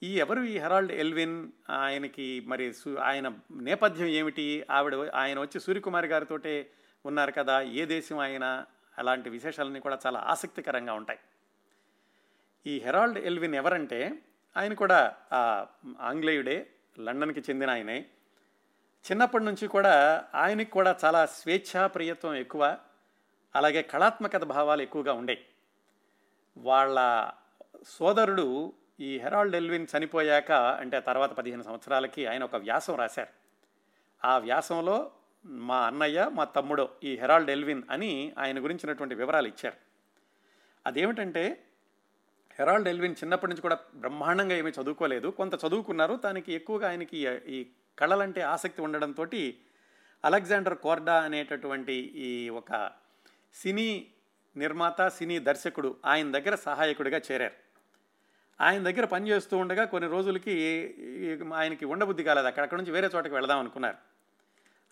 ఈ 0.03 0.09
ఎవరు? 0.19 0.41
ఈ 0.43 0.57
హెరాల్డ్ 0.57 0.91
ఎల్విన్ 0.91 1.35
ఆయనకి 1.69 2.25
మరి 2.51 2.65
ఆయన 3.01 3.27
నేపథ్యం 3.67 4.07
ఏమిటి? 4.07 4.65
ఆవిడ 4.71 4.95
ఆయన 5.15 5.39
వచ్చి 5.39 5.59
సూర్యకుమారి 5.59 6.07
గారితో 6.07 6.39
ఉన్నారు 7.05 7.31
కదా 7.31 7.61
ఏ 7.61 7.85
దేశం 7.85 8.17
ఆయన? 8.17 8.65
అలాంటి 8.97 9.29
విశేషాలన్నీ 9.29 9.79
కూడా 9.79 9.97
చాలా 10.05 10.19
ఆసక్తికరంగా 10.19 10.93
ఉంటాయి. 10.93 11.19
ఈ 12.67 12.79
హెరాల్డ్ 12.79 13.19
ఎల్విన్ 13.19 13.55
ఎవరంటే 13.55 14.19
ఆయన 14.57 14.73
కూడా 14.73 14.99
ఆంగ్లేయుడే 15.99 16.57
లండన్కి 16.99 17.39
చెందిన 17.39 17.69
ఆయనే. 17.69 18.05
చిన్నప్పటి 19.05 19.43
నుంచి 19.43 19.67
కూడా 19.67 19.95
ఆయనకి 20.35 20.71
కూడా 20.71 20.95
చాలా 21.05 21.25
స్వేచ్ఛాప్రియత్వం 21.25 22.35
ఎక్కువ 22.35 22.77
అలాగే 23.55 23.81
కళాత్మకత 23.81 24.43
భావాలు 24.43 24.81
ఎక్కువగా 24.81 25.13
ఉండే. 25.13 25.37
వాళ్ళ 26.57 26.99
సోదరుడు 27.87 28.73
ఈ 28.99 29.17
హెరాల్డ్ 29.17 29.55
ఎల్విన్ 29.55 29.87
చనిపోయాక 29.97 30.51
అంటే 30.51 30.99
తర్వాత 30.99 31.31
పదిహేను 31.31 31.63
సంవత్సరాలకి 31.63 32.25
ఆయన 32.25 32.43
ఒక 32.43 32.55
వ్యాసం 32.55 32.95
రాశారు. 32.95 33.29
ఆ 34.27 34.37
వ్యాసంలో 34.37 35.11
మా 35.45 35.87
అన్నయ్య 35.87 36.29
మా 36.33 36.43
తమ్ముడు 36.43 36.89
ఈ 37.03 37.17
హెరాల్డ్ 37.17 37.49
ఎల్విన్ 37.49 37.83
అని 37.91 38.33
ఆయన 38.37 38.63
గురించినటువంటి 38.63 39.15
వివరాలు 39.15 39.47
ఇచ్చారు. 39.47 39.75
అదేమిటంటే 40.87 41.63
హెరాల్డ్ 42.59 42.87
ఎల్విన్ 42.87 43.13
చిన్నప్పటి 43.13 43.49
నుంచి 43.49 43.61
కూడా 43.61 43.77
బ్రహ్మాండంగా 43.95 44.55
ఏమీ 44.55 44.71
చదువుకోలేదు. 44.71 45.27
కొంత 45.27 45.53
చదువుకున్నారు 45.53 46.15
దానికి 46.23 46.53
ఎక్కువగా 46.53 46.89
ఆయనకి 46.89 47.17
ఈ 47.47 47.67
కళలంటే 47.99 48.41
ఆసక్తి 48.41 48.81
ఉండడంతో 48.81 49.23
అలెగ్జాండర్ 50.25 50.77
కోర్డా 50.77 51.21
అనేటటువంటి 51.21 51.93
ఈ 51.93 52.49
ఒక 52.49 52.91
సినీ 53.53 54.07
నిర్మాత 54.57 55.07
సినీ 55.07 55.39
దర్శకుడు 55.39 55.95
ఆయన 56.05 56.31
దగ్గర 56.31 56.55
సహాయకుడిగా 56.55 57.21
చేరారు. 57.31 57.62
ఆయన 58.59 58.83
దగ్గర 58.83 59.05
పనిచేస్తూ 59.05 59.57
ఉండగా 59.57 59.85
కొన్ని 59.85 60.09
రోజులకి 60.09 60.55
ఆయనకి 61.55 61.85
ఉండబుద్ధి 61.85 62.23
కాలేదు. 62.23 62.47
అక్కడ 62.47 62.63
అక్కడ 62.63 62.77
నుంచి 62.77 62.91
వేరే 62.91 63.09
చోటకి 63.15 63.33
వెళదాం 63.33 63.59
అనుకున్నారు. 63.59 63.97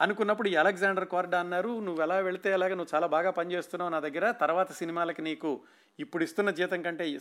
అనుకున్నప్పుడు 0.01 0.47
ఈ 0.47 0.55
అలెగ్జాండర్ 0.55 1.05
కోర్డా 1.05 1.39
అన్నారు 1.39 1.79
నువ్వు 1.79 2.03
ఎలా 2.03 2.19
వెళితే 2.19 2.53
అలాగే 2.53 2.75
నువ్వు 2.75 2.95
చాలా 2.95 3.07
బాగా 3.07 3.31
పనిచేస్తున్నావు 3.31 3.91
నా 3.91 3.99
దగ్గర. 3.99 4.31
తర్వాత 4.31 4.71
సినిమాలకి 4.71 5.21
నీకు 5.21 5.61
ఇప్పుడు 5.99 6.23
ఇస్తున్న 6.23 6.49
జీతం 6.49 6.81
కంటే 6.81 7.19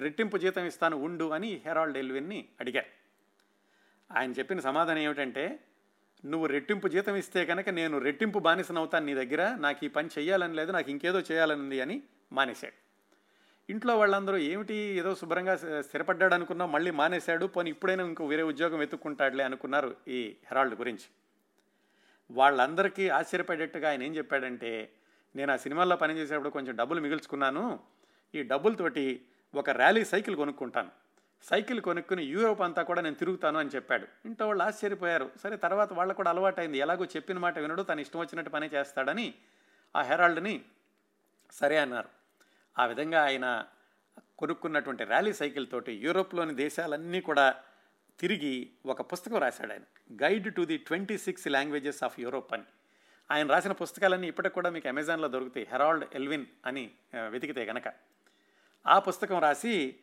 రెట్టింపు 0.00 0.36
జీతం 0.36 0.64
ఇస్తాను 0.66 0.96
ఉండు 0.96 1.28
అని 1.30 1.60
హెరాల్డ్ 1.66 1.98
ఎల్విన్ని 1.98 2.48
అడిగారు. 2.60 2.90
ఆయన 4.12 4.32
చెప్పిన 4.32 4.60
సమాధానం 4.60 4.98
ఏమిటంటే 4.98 5.58
నువ్వు 6.24 6.46
రెట్టింపు 6.46 6.88
జీతం 6.88 7.16
ఇస్తే 7.16 7.44
కనుక 7.44 7.68
నేను 7.68 7.98
రెట్టింపు 7.98 8.38
బానిసనవుతాను 8.38 9.06
నీ 9.06 9.14
దగ్గర. 9.14 9.54
నాకు 9.54 9.84
ఈ 9.84 9.88
పని 9.88 10.08
చేయాలని 10.18 10.54
లేదు 10.54 10.72
నాకు 10.72 10.90
ఇంకేదో 10.90 11.20
చేయాలనుంది 11.20 11.80
అని 11.80 12.02
మానేశాడు. 12.32 12.83
ఇంట్లో 13.70 13.98
వాళ్ళందరూ 13.98 14.36
ఏమిటి 14.36 14.74
ఏదో 14.74 15.14
శుభ్రంగా 15.14 15.56
స్థిరపడ్డాడు 15.80 16.34
అనుకున్నా 16.34 16.66
మళ్ళీ 16.66 16.90
మానేశాడు 16.90 17.46
పోనీ 17.46 17.70
ఇప్పుడైనా 17.70 18.04
ఇంకో 18.04 18.26
వేరే 18.26 18.42
ఉద్యోగం 18.42 18.78
వెతుక్కుంటాడులే 18.78 19.44
అనుకున్నారు 19.44 19.96
ఈ 20.08 20.36
హెరాల్డ్ 20.46 20.74
గురించి. 20.74 21.06
వాళ్ళందరికీ 22.30 23.08
ఆశ్చర్యపడేట్టుగా 23.08 23.88
ఆయన 23.88 24.02
ఏం 24.02 24.16
చెప్పాడంటే 24.16 24.92
నేను 25.36 25.52
ఆ 25.52 25.56
సినిమాల్లో 25.56 25.96
పనిచేసేటప్పుడు 25.96 26.50
కొంచెం 26.50 26.76
డబ్బులు 26.76 27.00
మిగుల్చుకున్నాను 27.00 27.80
ఈ 28.34 28.42
డబ్బులతోటి 28.42 29.22
ఒక 29.54 29.70
ర్యాలీ 29.70 30.04
సైకిల్ 30.04 30.36
కొనుక్కుంటాను. 30.36 30.90
సైకిల్ 31.42 31.80
కొనుక్కుని 31.80 32.24
యూరోప్ 32.24 32.60
అంతా 32.60 32.82
కూడా 32.82 33.00
నేను 33.00 33.14
తిరుగుతాను 33.14 33.58
అని 33.58 33.70
చెప్పాడు. 33.74 34.06
ఇంట్లో 34.24 34.46
వాళ్ళు 34.46 34.62
ఆశ్చర్యపోయారు. 34.62 35.30
సరే 35.42 35.56
తర్వాత 35.56 35.92
వాళ్ళకు 35.92 36.16
కూడా 36.16 36.30
అలవాటైంది. 36.30 36.78
ఎలాగో 36.78 37.04
చెప్పిన 37.04 37.38
మాట 37.38 37.58
వినడు 37.58 37.82
తను 37.82 38.00
ఇష్టం 38.00 38.20
వచ్చినట్టు 38.20 38.50
పని 38.50 38.70
చేస్తాడని 38.74 39.34
ఆ 39.96 40.02
హెరాల్డ్ని 40.02 40.62
సరే 41.52 41.76
అన్నారు. 41.76 42.23
ఆ 42.78 42.86
విధంగా 42.86 43.22
ఆయన 43.22 43.64
కొనుక్కున్నటువంటి 44.38 45.04
ర్యాలీ 45.04 45.32
సైకిల్ 45.32 45.66
తోటి 45.72 45.92
యూరోప్లోని 45.92 46.54
దేశాలన్నీ 46.54 47.20
కూడా 47.20 47.54
తిరిగి 48.20 48.70
ఒక 48.86 49.12
పుస్తకం 49.12 49.38
రాశాడు 49.38 49.72
ఆయన. 49.72 49.82
Guide 50.12 50.54
to 50.54 50.62
the 50.64 50.76
twenty 50.78 51.18
six 51.18 51.48
languages 51.48 52.04
of 52.04 52.20
Europe 52.20 52.52
అని. 52.54 52.64
ఆయన 53.30 53.46
రాసిన 53.50 53.72
పుస్తకాలన్నీ 53.72 54.28
ఇప్పటికి 54.28 54.54
కూడా 54.54 54.70
మీకు 54.70 54.88
అమెజాన్లో 54.88 55.28
దొరుకుతాయి. 55.28 55.66
హెరాల్డ్ 55.72 56.04
ఎల్విన్ 56.14 56.46
అని 56.66 56.90
వెతికితే 57.28 57.64
గనక. 57.64 57.88
ఆ 58.86 58.98
పుస్తకం 58.98 59.38
రాసి 59.38 59.96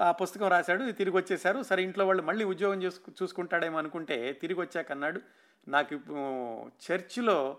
ఆ 0.00 0.12
పుస్తకం 0.12 0.48
రాశాడు 0.48 0.90
తిరిగి 0.90 1.16
వచ్చేసారు 1.16 1.62
సరే 1.62 1.82
ఇంట్లో 1.82 2.06
వాళ్ళు 2.06 2.22
మళ్ళీ 2.22 2.44
ఉద్యోగం 2.44 2.82
చూసు 2.82 3.00
చూసుకుంటాడేమో 3.22 3.78
అనుకుంటే 3.78 4.32
తిరిగి 4.32 4.60
వచ్చాక 4.60 4.92
అన్నాడు 4.92 5.20
నాకు 5.68 5.94
చర్చిలో 6.86 7.58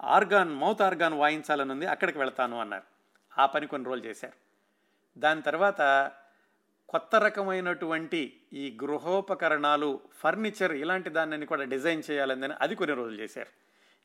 ఆర్గాన్ 0.00 0.54
మౌత్ 0.54 0.82
ఆర్గాన్ 0.82 1.14
వాయించాలని 1.14 1.72
ఉంది 1.72 1.86
అక్కడికి 1.86 2.18
వెళ్తాను 2.18 2.60
అన్నారు. 2.60 2.95
ఆ 3.38 3.46
పని 3.46 3.66
కొన్ని 3.66 3.88
రోజులు 3.88 4.06
చేశారు. 4.06 4.32
దాని 5.18 5.42
తర్వాత 5.42 6.12
కొత్త 6.88 7.16
రకమైనటువంటి 7.16 8.40
ఈ 8.52 8.78
గృహోపకరణాలు 8.82 10.00
ఫర్నిచర్ 10.14 10.72
ఇలాంటి 10.72 11.10
దాన్ని 11.10 11.46
కూడా 11.46 11.64
డిజైన్ 11.64 12.02
చేయాలని 12.10 12.48
అది 12.60 12.74
కొన్ని 12.74 12.96
రోజులు 12.96 13.20
చేశారు. 13.20 13.48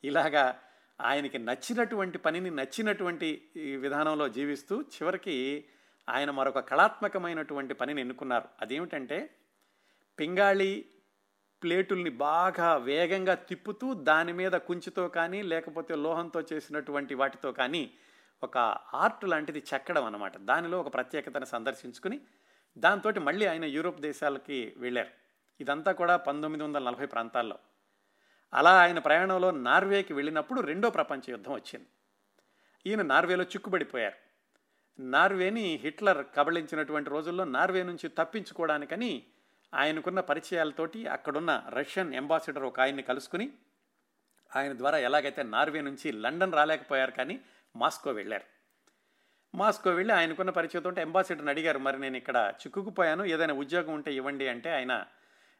ఇలాగా 0.03 0.59
ఆయనకి 1.01 1.37
నచ్చినటువంటి 1.37 2.17
పనిని 2.17 2.51
నచ్చినటువంటి 2.51 3.47
విధానంలో 3.55 4.29
జీవిస్తూ 4.29 4.81
చివరికి 4.81 5.65
ఆయన 6.09 6.31
మరొక 6.31 6.59
కళాత్మకమైనటువంటి 6.59 7.73
పనిని 7.73 8.01
ఎన్నుకున్నారు. 8.01 8.47
అదేమిటంటే 8.61 9.35
పింగాళి 10.19 10.85
ప్లేటుల్ని 11.63 12.09
బాగా 12.09 12.75
వేగంగా 12.75 13.33
తిప్పుతూ 13.33 13.93
దాని 13.93 14.33
మీద 14.33 14.51
కుంచితో 14.51 15.07
కానీ 15.07 15.41
లేకపోతే 15.41 15.95
లోహంతో 15.95 16.43
చేసినటువంటి 16.53 17.15
వాటితో 17.15 17.51
కానీ 17.51 17.91
ఒక 18.43 18.57
ఆర్ట్ 18.93 19.25
లాంటిది 19.25 19.63
చెక్కడం 19.73 20.05
అనమాట 20.05 20.37
దానిలో 20.37 20.79
ఒక 20.79 20.93
ప్రత్యేకతను 20.93 21.45
సందర్శించుకుని 21.45 22.21
దాంతో 22.77 23.11
మళ్ళీ 23.21 23.45
ఆయన 23.45 23.65
యూరోప్ 23.65 23.99
దేశాలకి 23.99 24.73
వెళ్ళారు. 24.77 25.09
ఇదంతా 25.59 25.91
కూడా 25.91 26.17
పంతొమ్మిది 26.17 26.63
వందల 26.63 26.83
నలభై 26.83 27.05
ప్రాంతాల్లో. 27.05 27.59
అలా 28.53 28.81
ఆయన 28.81 28.99
ప్రయాణంలో 28.99 29.51
నార్వేకి 29.51 30.13
వెళ్ళినప్పుడు 30.13 30.61
రెండో 30.61 30.89
ప్రపంచ 30.89 31.19
యుద్ధం 31.29 31.53
వచ్చింది. 31.53 31.87
ఈయన 32.85 33.01
నార్వేలో 33.01 33.43
చిక్కుబడిపోయారు. 33.43 34.17
నార్వేని 34.99 35.79
హిట్లర్ 35.83 36.25
కబళించినటువంటి 36.35 37.09
రోజుల్లో 37.09 37.43
నార్వే 37.43 37.83
నుంచి 37.83 38.09
తప్పించుకోవడానికని 38.09 39.25
ఆయనకున్న 39.73 40.19
పరిచయాలతోటి 40.19 41.07
అక్కడున్న 41.07 41.63
రష్యన్ 41.69 42.13
అంబాసిడర్ 42.13 42.63
ఒక 42.63 42.79
ఆయన్ని 42.79 43.03
కలుసుకుని 43.03 43.51
ఆయన 44.55 44.77
ద్వారా 44.77 44.97
ఎలాగైతే 44.97 45.43
నార్వే 45.43 45.81
నుంచి 45.81 46.11
లండన్ 46.11 46.53
రాలేకపోయారు 46.53 47.11
కానీ 47.11 47.41
మాస్కో 47.75 48.11
వెళ్ళారు. 48.11 48.47
మాస్కో 49.55 49.89
వెళ్ళి 49.91 50.13
ఆయనకున్న 50.13 50.49
పరిచయంతో 50.49 51.01
అంబాసిడర్ని 51.01 51.49
అడిగారు 51.49 51.79
మరి 51.79 51.99
నేను 51.99 52.17
ఇక్కడ 52.17 52.53
చిక్కుకుపోయాను 52.61 53.23
ఏదైనా 53.25 53.53
ఉద్యోగం 53.53 53.93
ఉంటే 53.93 54.13
ఇవ్వండి 54.13 54.47
అంటే 54.47 54.69
ఆయన 54.69 55.05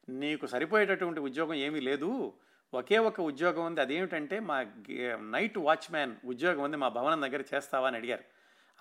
నీకు 0.10 0.46
సరిపోయేటటువంటి 0.46 1.20
ఉద్యోగం 1.20 1.54
ఏమీ 1.54 1.80
లేదు 1.80 2.34
ఒకే 2.74 2.98
ఒక 2.98 3.22
ఉద్యోగం 3.22 3.66
ఉంది 3.66 3.82
అదేమిటంటే 3.82 4.40
మా 4.40 4.66
నైట్ 5.20 5.58
వాచ్మ్యాన్ 5.58 6.16
ఉద్యోగం 6.26 6.64
ఉంది 6.64 6.78
మా 6.78 6.88
భవనం 6.88 7.22
దగ్గర 7.22 7.44
చేస్తావా 7.56 7.88
అని 7.88 7.98
అడిగారు. 7.98 8.24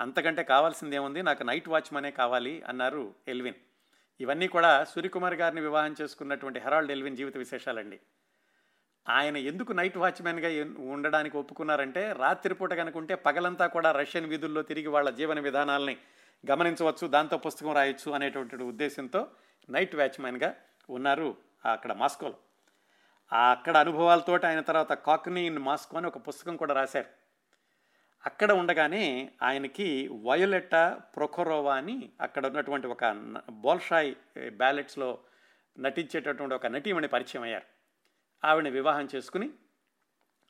అంతకంటే 0.01 0.43
కావాల్సింది 0.43 0.97
ఏముంది? 0.97 1.23
నాకు 1.23 1.43
నైట్ 1.43 1.69
వాచ్మనే 1.69 2.11
కావాలి 2.11 2.63
అన్నారు 2.63 3.15
ఎల్విన్. 3.29 3.55
ఇవన్నీ 4.21 4.49
కూడా 4.49 4.85
సూర్యకుమార్ 4.85 5.35
గారిని 5.35 5.61
వివాహం 5.61 5.95
చేసుకున్నటువంటి 6.03 6.61
హెరాల్డ్ 6.61 6.93
ఎల్విన్ 6.93 7.17
జీవిత 7.17 7.37
విశేషాలండి. 7.37 8.01
ఆయన 9.09 9.37
ఎందుకు 9.37 9.73
నైట్ 9.73 9.97
వాచ్మెన్గా 9.97 10.75
ఉండడానికి 10.79 11.37
ఒప్పుకున్నారంటే 11.37 12.13
రాత్రిపూట 12.19 12.73
కనుకుంటే 12.73 13.15
పగలంతా 13.15 13.67
కూడా 13.67 13.93
రష్యన్ 13.93 14.27
వీధుల్లో 14.27 14.63
తిరిగి 14.63 14.89
వాళ్ళ 14.89 15.11
జీవన 15.11 15.41
విధానాలని 15.41 15.97
గమనించవచ్చు 16.51 17.09
దాంతో 17.09 17.39
పుస్తకం 17.39 17.75
రాయొచ్చు 17.75 18.13
అనేటువంటి 18.13 18.57
ఉద్దేశంతో 18.57 19.27
నైట్ 19.71 19.97
వాచ్మెన్గా 19.97 20.55
ఉన్నారు 20.91 21.37
అక్కడ 21.73 21.93
మాస్కోలో. 21.93 22.35
అక్కడ 23.51 23.77
అనుభవాలతో 23.77 24.39
ఆయన 24.45 24.61
తర్వాత 24.61 24.93
కాక్నీ 24.93 25.47
ఇన్ 25.47 25.59
మాస్కో 25.59 25.97
అని 25.97 26.07
ఒక 26.07 26.29
పుస్తకం 26.29 26.57
కూడా 26.57 26.75
రాశారు. 26.75 27.07
అక్కడ 28.27 28.53
ఉండగానే 28.53 29.31
ఆయనకి 29.43 30.09
వయోలెట్ట 30.09 30.75
ప్రొఖరోవా 31.17 31.77
అని 31.77 32.11
అక్కడ 32.21 32.47
ఉన్నటువంటి 32.47 32.87
ఒక 32.87 33.05
బోల్షాయ్ 33.51 34.15
బ్యాలెట్స్లో 34.51 35.19
eh, 35.77 35.83
నటించేటటువంటి 35.83 36.55
ఒక 36.55 36.67
నటీమణి 36.67 37.09
పరిచయం 37.09 37.43
అయ్యారు. 37.43 37.80
ఆవిడని 38.45 38.71
వివాహం 38.71 39.09
చేసుకుని 39.15 39.49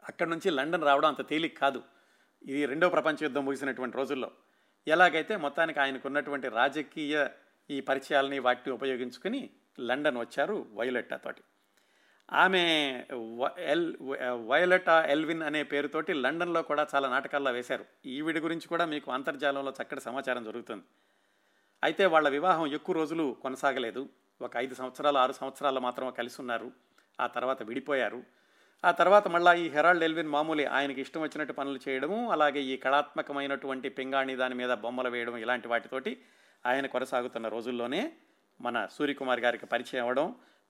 అక్కడి 0.09 0.31
నుంచి 0.31 0.50
లండన్ 0.50 0.85
రావడం 0.85 1.09
అంత 1.09 1.22
తేలిక 1.29 1.55
కాదు. 1.59 1.81
ఇది 2.42 2.66
రెండో 2.66 2.88
ప్రపంచ 2.88 3.18
యుద్ధం 3.22 3.44
ముగిసినటువంటి 3.44 3.96
రోజుల్లో. 3.96 4.31
ఎలాగైతే 4.87 5.35
మొత్తానికి 5.37 5.81
ఆయనకు 5.81 6.07
ఉన్నటువంటి 6.09 6.48
రాజకీయ 6.48 7.14
ఈ 7.70 7.79
పరిచయాలని 7.81 8.38
వాటిని 8.38 8.72
ఉపయోగించుకుని 8.74 9.40
లండన్ 9.88 10.18
వచ్చారు 10.18 10.66
వయోలెట్టాతోటి 10.79 11.42
ఆమె 12.29 12.62
ఎల్ 13.72 13.87
వయోలెటా 14.50 14.96
ఎల్విన్ 15.14 15.42
అనే 15.42 15.62
పేరుతోటి 15.62 16.12
లండన్లో 16.14 16.61
కూడా 16.62 16.87
చాలా 16.94 17.07
నాటకాల్లో 17.09 17.50
వేశారు. 17.50 17.85
ఈవిడి 18.07 18.40
గురించి 18.40 18.66
కూడా 18.68 18.85
మీకు 18.87 19.09
అంతర్జాలంలో 19.11 19.72
చక్కటి 19.79 20.00
సమాచారం 20.00 20.44
జరుగుతుంది 20.44 20.85
అయితే 21.83 22.07
వాళ్ళ 22.07 22.29
వివాహం 22.29 22.66
ఎక్కువ 22.79 22.94
రోజులు 22.96 23.24
కొనసాగలేదు. 23.42 24.09
ఒక 24.40 24.53
ఐదు 24.57 24.74
సంవత్సరాలు 24.74 25.18
ఆరు 25.18 25.33
సంవత్సరాలు 25.33 25.81
మాత్రమే 25.81 26.11
కలిసి 26.11 26.38
ఉన్నారు. 26.42 26.68
ఆ 27.20 27.26
తర్వాత 27.26 27.62
విడిపోయారు. 27.62 28.20
ఆ 28.85 28.90
తర్వాత 28.90 29.28
మళ్ళీ 29.28 29.52
ఈ 29.62 29.68
హెరాల్డ్ 29.68 30.04
ఎల్విన్ 30.04 30.28
మామూలే 30.28 30.64
ఆయనకి 30.64 31.00
ఇష్టం 31.00 31.20
వచ్చినట్టు 31.22 31.52
పనులు 31.52 31.80
చేయడము 31.88 32.18
అలాగే 32.30 32.61
ఈ 32.62 32.76
కళాత్మకమైనటువంటి 32.76 33.88
పింగాణి 33.88 34.37
దాని 34.37 34.54
మీద 34.54 34.72
బొమ్మలు 34.85 35.09
వేయడం 35.09 35.37
ఇలాంటి 35.37 35.68
వాటితోటి 35.68 36.12
ఆయన 36.66 36.87
కొనసాగుతున్న 36.87 37.48
రోజుల్లోనే 37.48 38.12
మన 38.61 38.87
సూర్యకుమార్ 38.90 39.40
గారికి 39.40 39.66
పరిచయం 39.66 40.02
అవ్వడం 40.02 40.26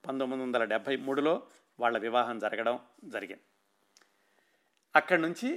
పంతొమ్మిది 0.06 0.42
వందల 0.42 0.64
డెబ్భై 0.64 0.96
మూడులో 0.96 1.42
వాళ్ళ 1.80 1.98
వివాహం 1.98 2.38
జరగడం 2.38 2.78
జరిగింది. 3.04 3.42
అక్కడి 4.94 5.22
నుంచి 5.22 5.48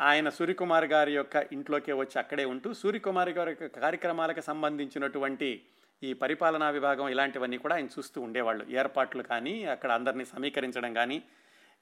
ఆయన 0.00 0.28
సూర్యకుమార్ 0.28 0.84
గారి 0.84 1.12
యొక్క 1.14 1.36
ఇంట్లోకే 1.52 1.92
వచ్చి 1.92 2.18
అక్కడే 2.18 2.44
ఉంటూ 2.44 2.68
సూర్యకుమార్ 2.72 3.30
గారి 3.30 3.50
యొక్క 3.50 3.80
కార్యక్రమాలకు 3.80 4.40
సంబంధించినటువంటి 4.40 5.48
ఈ 6.02 6.12
పరిపాలనా 6.12 6.70
విభాగం 6.70 7.08
ఇలాంటివన్నీ 7.08 7.58
కూడా 7.58 7.74
ఆయన 7.74 7.86
చూస్తూ 7.86 8.20
ఉండేవాళ్ళు. 8.20 8.66
ఏర్పాట్లు 8.70 9.22
కానీ 9.22 9.64
అక్కడ 9.64 9.92
అందరినీ 9.92 10.24
సమీకరించడం 10.24 10.94
కానీ 10.94 11.22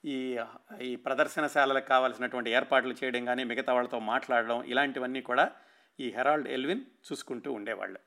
ఈ 0.05 0.39
ఈ 0.81 0.97
ప్రదర్శనశాలలకు 0.97 1.89
కావాల్సినటువంటి 1.89 2.51
ఏర్పాట్లు 2.51 2.95
చేయడం 3.05 3.25
కానీ 3.25 3.45
మిగతా 3.45 3.75
వాళ్ళతో 3.75 3.99
మాట్లాడడం 3.99 4.65
ఇలాంటివన్నీ 4.65 5.21
కూడా 5.21 5.53
ఈ 6.01 6.11
హెరాల్డ్ 6.11 6.49
ఎల్విన్ 6.49 6.81
చూసుకుంటూ 6.81 7.53
ఉండేవాళ్ళు. 7.53 7.99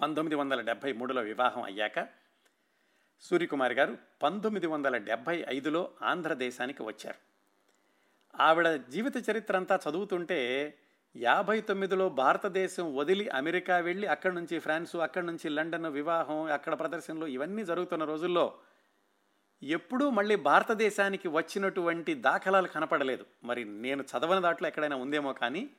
పంతొమ్మిది 0.00 0.34
వందల 0.34 0.60
డెబ్భై 0.60 0.92
మూడులో 0.92 1.22
వివాహం 1.22 1.62
అయ్యాక 1.62 2.08
సూర్యకుమారి 3.20 3.74
గారు 3.74 3.98
పంతొమ్మిది 4.22 4.66
వందల 4.66 4.96
డెబ్భై 4.96 5.44
ఐదులో 5.48 5.90
ఆంధ్రదేశానికి 6.02 6.82
వచ్చారు. 6.82 7.18
ఆవిడ 8.42 8.76
జీవిత 8.76 9.30
చరిత్ర 9.30 9.56
అంతా 9.56 9.78
చదువుతుంటే 9.88 10.74
యాభై 11.18 11.60
తొమ్మిదిలో 11.60 12.08
భారతదేశం 12.08 12.94
వదిలి 12.94 13.28
అమెరికా 13.28 13.78
వెళ్ళి 13.78 14.06
అక్కడి 14.06 14.34
నుంచి 14.34 14.58
ఫ్రాన్సు 14.58 14.98
అక్కడి 14.98 15.26
నుంచి 15.26 15.48
లండన్ 15.48 15.86
వివాహం 15.86 16.44
అక్కడ 16.44 16.78
ప్రదర్శనలు 16.78 17.26
ఇవన్నీ 17.26 17.64
జరుగుతున్న 17.64 18.04
రోజుల్లో 18.04 18.52
ఎప్పుడూ 19.62 20.10
మళ్ళీ 20.10 20.36
భారతదేశానికి 20.36 21.28
వచ్చినటువంటి 21.28 22.14
దాఖలాలు 22.14 22.66
కనపడలేదు. 22.66 23.26
మరి 23.44 23.64
నేను 23.64 24.02
చదవని 24.02 24.40
దాంట్లో 24.40 24.68
ఎక్కడైనా 24.68 24.96
ఉందేమో 24.96 25.32
కానీ 25.32 25.70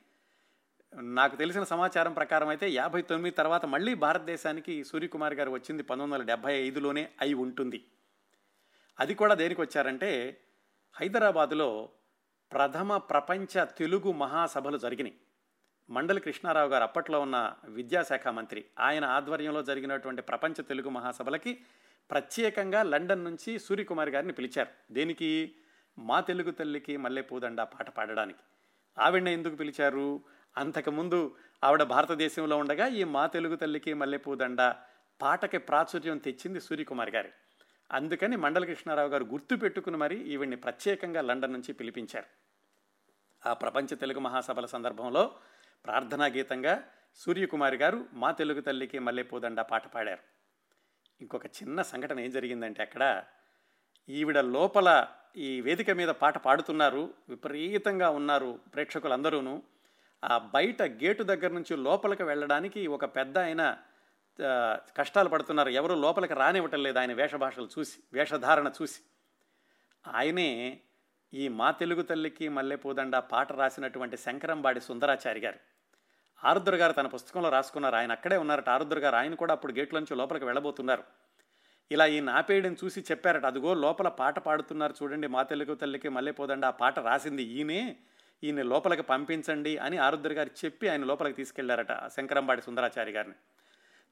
నాకు 0.94 1.36
తెలిసిన 1.36 1.62
సమాచారం 1.62 2.12
ప్రకారం 2.12 2.48
అయితే 2.48 2.70
యాభై 2.70 3.02
తొమ్మిది 3.02 3.36
తర్వాత 3.36 3.66
మళ్ళీ 3.66 3.94
భారతదేశానికి 3.94 4.84
సూర్యకుమార్ 4.84 5.34
గారు 5.34 5.50
వచ్చింది 5.50 5.82
పంతొమ్మిది 5.82 6.14
వందల 6.14 6.26
డెబ్భై 6.26 6.54
ఐదులోనే 6.54 7.08
అయి 7.20 7.34
ఉంటుంది. 7.34 7.84
అది 9.00 9.14
కూడా 9.14 9.34
దేనికి 9.34 9.60
వచ్చారంటే 9.60 10.40
హైదరాబాదులో 10.94 11.88
ప్రథమ 12.52 12.96
ప్రపంచ 12.96 13.64
తెలుగు 13.64 14.12
మహాసభలు 14.12 14.78
జరిగినాయి. 14.78 15.16
మండలి 15.90 16.20
కృష్ణారావు 16.20 16.68
గారు 16.68 16.82
అప్పట్లో 16.82 17.20
ఉన్న 17.20 17.54
విద్యాశాఖ 17.64 18.28
మంత్రి. 18.28 18.64
ఆయన 18.78 19.04
ఆధ్వర్యంలో 19.04 19.62
జరిగినటువంటి 19.62 20.22
ప్రపంచ 20.22 20.52
తెలుగు 20.52 20.88
మహాసభలకి 20.88 21.60
ప్రత్యేకంగా 22.10 22.82
లండన్ 22.82 23.24
నుంచి 23.24 23.58
సూర్యకుమార్ 23.58 24.08
గారిని 24.08 24.32
పిలిచారు. 24.32 24.92
దేనికి? 24.92 25.54
మా 25.98 26.20
తెలుగు 26.20 26.50
తల్లికి 26.50 26.96
మల్లె 26.96 27.22
పూదండ 27.22 27.62
పాట 27.62 27.90
పాడడానికి. 27.90 28.38
ఆవిడ 28.98 29.28
ఎందుకు 29.28 29.54
పిలిచారు? 29.54 30.20
అంతకుముందు 30.56 31.36
ఆవిడ 31.64 31.82
భారతదేశంలో 31.82 32.56
ఉండగా 32.56 32.86
ఈ 32.86 33.04
మా 33.04 33.26
తెలుగు 33.26 33.56
తల్లికి 33.56 33.94
మల్లెపూదండ 33.94 34.74
పాటకి 35.22 35.58
ప్రాచుర్యం 35.58 36.18
తెచ్చింది 36.18 36.60
సూర్యకుమార్ 36.60 37.10
గారి. 37.10 37.28
అందుకని 37.92 38.36
మండల 38.36 38.64
కృష్ణారావు 38.64 39.08
గారు 39.08 39.24
గుర్తు 39.24 39.56
పెట్టుకుని 39.56 39.96
మరి 39.96 40.28
ఈవిడ్ని 40.28 40.56
ప్రత్యేకంగా 40.56 41.20
లండన్ 41.20 41.52
నుంచి 41.52 41.72
పిలిపించారు. 41.72 42.26
ఆ 43.48 43.52
ప్రపంచ 43.52 43.86
తెలుగు 43.86 44.18
మహాసభల 44.18 44.66
సందర్భంలో 44.66 45.34
ప్రార్థనా 45.84 46.26
గీతంగా 46.26 46.82
సూర్యకుమారి 47.14 47.76
గారు 47.76 48.04
మా 48.12 48.30
తెలుగు 48.30 48.60
తల్లికి 48.60 48.98
మల్లెపోదండ 48.98 49.60
పాట 49.60 49.86
పాడారు. 49.86 50.22
ఇంకొక 51.20 51.46
చిన్న 51.46 51.82
సంఘటన 51.82 52.20
ఏం 52.20 52.30
జరిగిందంటే 52.30 52.82
అక్కడ 52.82 53.24
ఈవిడ 54.08 54.38
లోపల 54.38 55.06
ఈ 55.36 55.60
వేదిక 55.60 55.90
మీద 55.90 56.08
పాట 56.08 56.38
పాడుతున్నారు 56.38 57.14
విపరీతంగా 57.28 58.10
ఉన్నారు 58.10 58.60
ప్రేక్షకులందరూను. 58.74 59.62
ఆ 60.24 60.38
బయట 60.38 60.82
గేటు 60.82 61.22
దగ్గర 61.22 61.50
నుంచి 61.50 61.76
లోపలికి 61.76 62.22
వెళ్ళడానికి 62.22 62.86
ఒక 62.86 63.04
పెద్ద 63.04 63.38
ఆయన 63.38 63.78
కష్టాలు 64.96 65.28
పడుతున్నారు. 65.28 65.68
ఎవరు 65.68 65.94
లోపలికి 65.94 66.34
రానివ్వటం 66.34 66.82
లేదు 66.82 66.98
ఆయన 66.98 67.12
వేషభాషలు 67.12 67.68
చూసి 67.78 67.98
వేషధారణ 68.12 68.72
చూసి. 68.82 69.00
ఆయనే 70.06 70.80
ఈ 71.34 71.48
మా 71.48 71.70
తెలుగు 71.70 72.02
తల్లికి 72.02 72.48
మల్లెపూదండ 72.48 73.16
పాట 73.16 73.52
రాసినటువంటి 73.52 74.16
శంకరంబాడి 74.16 74.80
సుందరాచారి 74.80 75.40
గారు. 75.40 75.69
ఆరుద్ర 76.44 76.76
గారు 76.76 76.92
తన 76.92 77.06
పుస్తకంలో 77.06 77.48
రాసుకున్నారు. 77.48 77.96
ఆయన 77.96 78.12
అక్కడే 78.12 78.36
ఉన్నారట. 78.36 78.68
ఆరుద్ర 78.68 78.98
గారు 78.98 79.16
ఆయన 79.16 79.34
కూడా 79.34 79.52
అప్పుడు 79.52 79.72
గేట్లోంచి 79.72 80.16
లోపలికి 80.16 80.44
వెళ్ళబోతున్నారు. 80.44 81.02
ఇలా 81.92 82.06
ఈయన 82.06 82.30
ఆపేయడం 82.30 82.76
చూసి 82.84 83.00
చెప్పారట. 83.00 83.46
అదిగో 83.46 83.74
లోపల 83.74 84.08
పాట 84.08 84.38
పాడుతున్నారు 84.38 84.94
చూడండి 85.02 85.26
మా 85.26 85.42
తెలుగు 85.42 85.74
తల్లికి 85.74 86.08
మళ్ళీ 86.08 86.32
పోదండి. 86.32 86.66
ఆ 86.66 86.70
పాట 86.70 86.98
రాసింది 86.98 87.42
ఈయనే. 87.42 87.96
ఈయన 88.44 88.62
లోపలికి 88.62 89.02
పంపించండి 89.02 89.76
అని 89.76 89.98
ఆరుద్ర 89.98 90.32
గారు 90.32 90.50
చెప్పి 90.64 90.88
ఆయన 90.88 91.04
లోపలికి 91.04 91.36
తీసుకెళ్ళారట 91.36 92.06
శంకరంబాడి 92.06 92.62
సుందరాచారి 92.62 93.12
గారిని. 93.12 93.34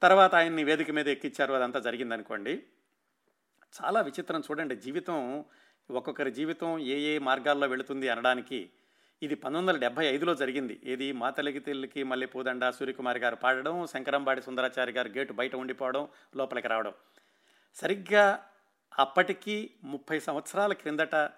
తర్వాత 0.03 0.35
ఆయన్ని 0.35 0.65
వేదిక 0.65 0.91
మీద 0.91 1.09
ఎక్కించారు 1.09 1.55
అదంతా 1.55 1.81
జరిగిందనుకోండి. 1.81 2.63
చాలా 3.83 4.01
విచిత్రం 4.01 4.41
చూడండి. 4.41 4.77
జీవితం 4.77 5.45
ఒక్కొక్కరి 5.91 6.31
జీవితం 6.31 6.79
ఏ 6.79 6.99
ఏ 6.99 7.19
మార్గాల్లో 7.19 7.67
వెళుతుంది 7.67 8.09
అనడానికి 8.09 8.71
ఇది 9.23 9.35
పంతొమ్మిది 9.35 9.67
వందల 9.67 9.81
డెబ్బై 9.81 10.07
ఐదులో 10.07 10.35
జరిగింది. 10.35 10.81
ఏది? 10.85 11.13
మా 11.13 11.31
తల్లికి 11.31 11.59
తెల్లికి 11.59 12.03
మళ్ళీ 12.03 12.27
పూదండ 12.27 12.71
సూర్యకుమారి 12.71 13.21
గారు 13.21 13.37
పాడడం 13.37 13.87
శంకరంబాడి 13.87 14.43
సుందరాచారి 14.43 14.93
గారు 14.93 15.09
గేటు 15.09 15.33
బయట 15.33 15.57
ఉండిపోవడం 15.57 16.09
లోపలికి 16.37 16.69
రావడం. 16.69 16.93
సరిగ్గా 17.75 18.47
అప్పటికి 18.99 19.71
ముప్పై 19.85 20.21
సంవత్సరాల 20.21 20.73
క్రిందట 20.73 21.31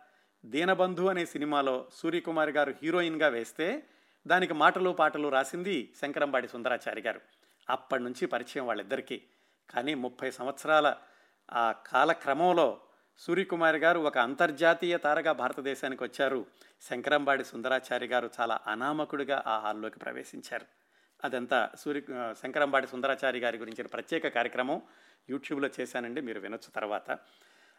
దీనబంధు 0.45 1.07
అనే 1.07 1.27
సినిమాలో 1.27 1.87
సూర్యకుమారి 1.95 2.53
గారు 2.53 2.75
హీరోయిన్గా 2.83 3.29
వేస్తే 3.29 3.83
దానికి 4.27 4.55
మాటలు 4.55 4.91
పాటలు 4.91 5.29
రాసింది 5.29 5.95
శంకరంబాడి 6.01 6.49
సుందరాచారి 6.49 7.01
గారు. 7.01 7.21
అప్పటి 7.71 8.03
నుంచి 8.03 8.27
పరిచయం 8.27 8.67
వాళ్ళిద్దరికీ. 8.67 9.23
కానీ 9.71 9.95
ముప్పై 9.95 10.31
సంవత్సరాల 10.31 10.97
ఆ 11.53 11.75
కాలక్రమంలో 11.87 12.81
సూర్యకుమారి 13.21 13.79
గారు 13.79 13.99
ఒక 13.99 14.19
అంతర్జాతీయ 14.19 14.99
తారగా 14.99 15.33
భారతదేశానికి 15.33 16.05
వచ్చారు. 16.05 16.47
శంకరంబాడి 16.83 17.45
సుందరాచారి 17.45 18.07
గారు 18.07 18.31
చాలా 18.41 18.61
అనామకుడిగా 18.67 19.43
ఆ 19.47 19.59
హాల్లోకి 19.59 19.99
ప్రవేశించారు. 19.99 20.67
అదంతా 21.25 21.71
సూర్య 21.79 22.35
శంకరంబాడి 22.43 22.87
సుందరాచారి 22.87 23.39
గారి 23.39 23.59
గురించిన 23.59 23.87
ప్రత్యేక 23.87 24.29
కార్యక్రమం. 24.29 24.83
యూట్యూబ్లో 25.31 25.69
చేశానండి 25.81 26.21
మీరు 26.21 26.41
వినొచ్చు 26.41 26.71
తర్వాత. 26.71 27.19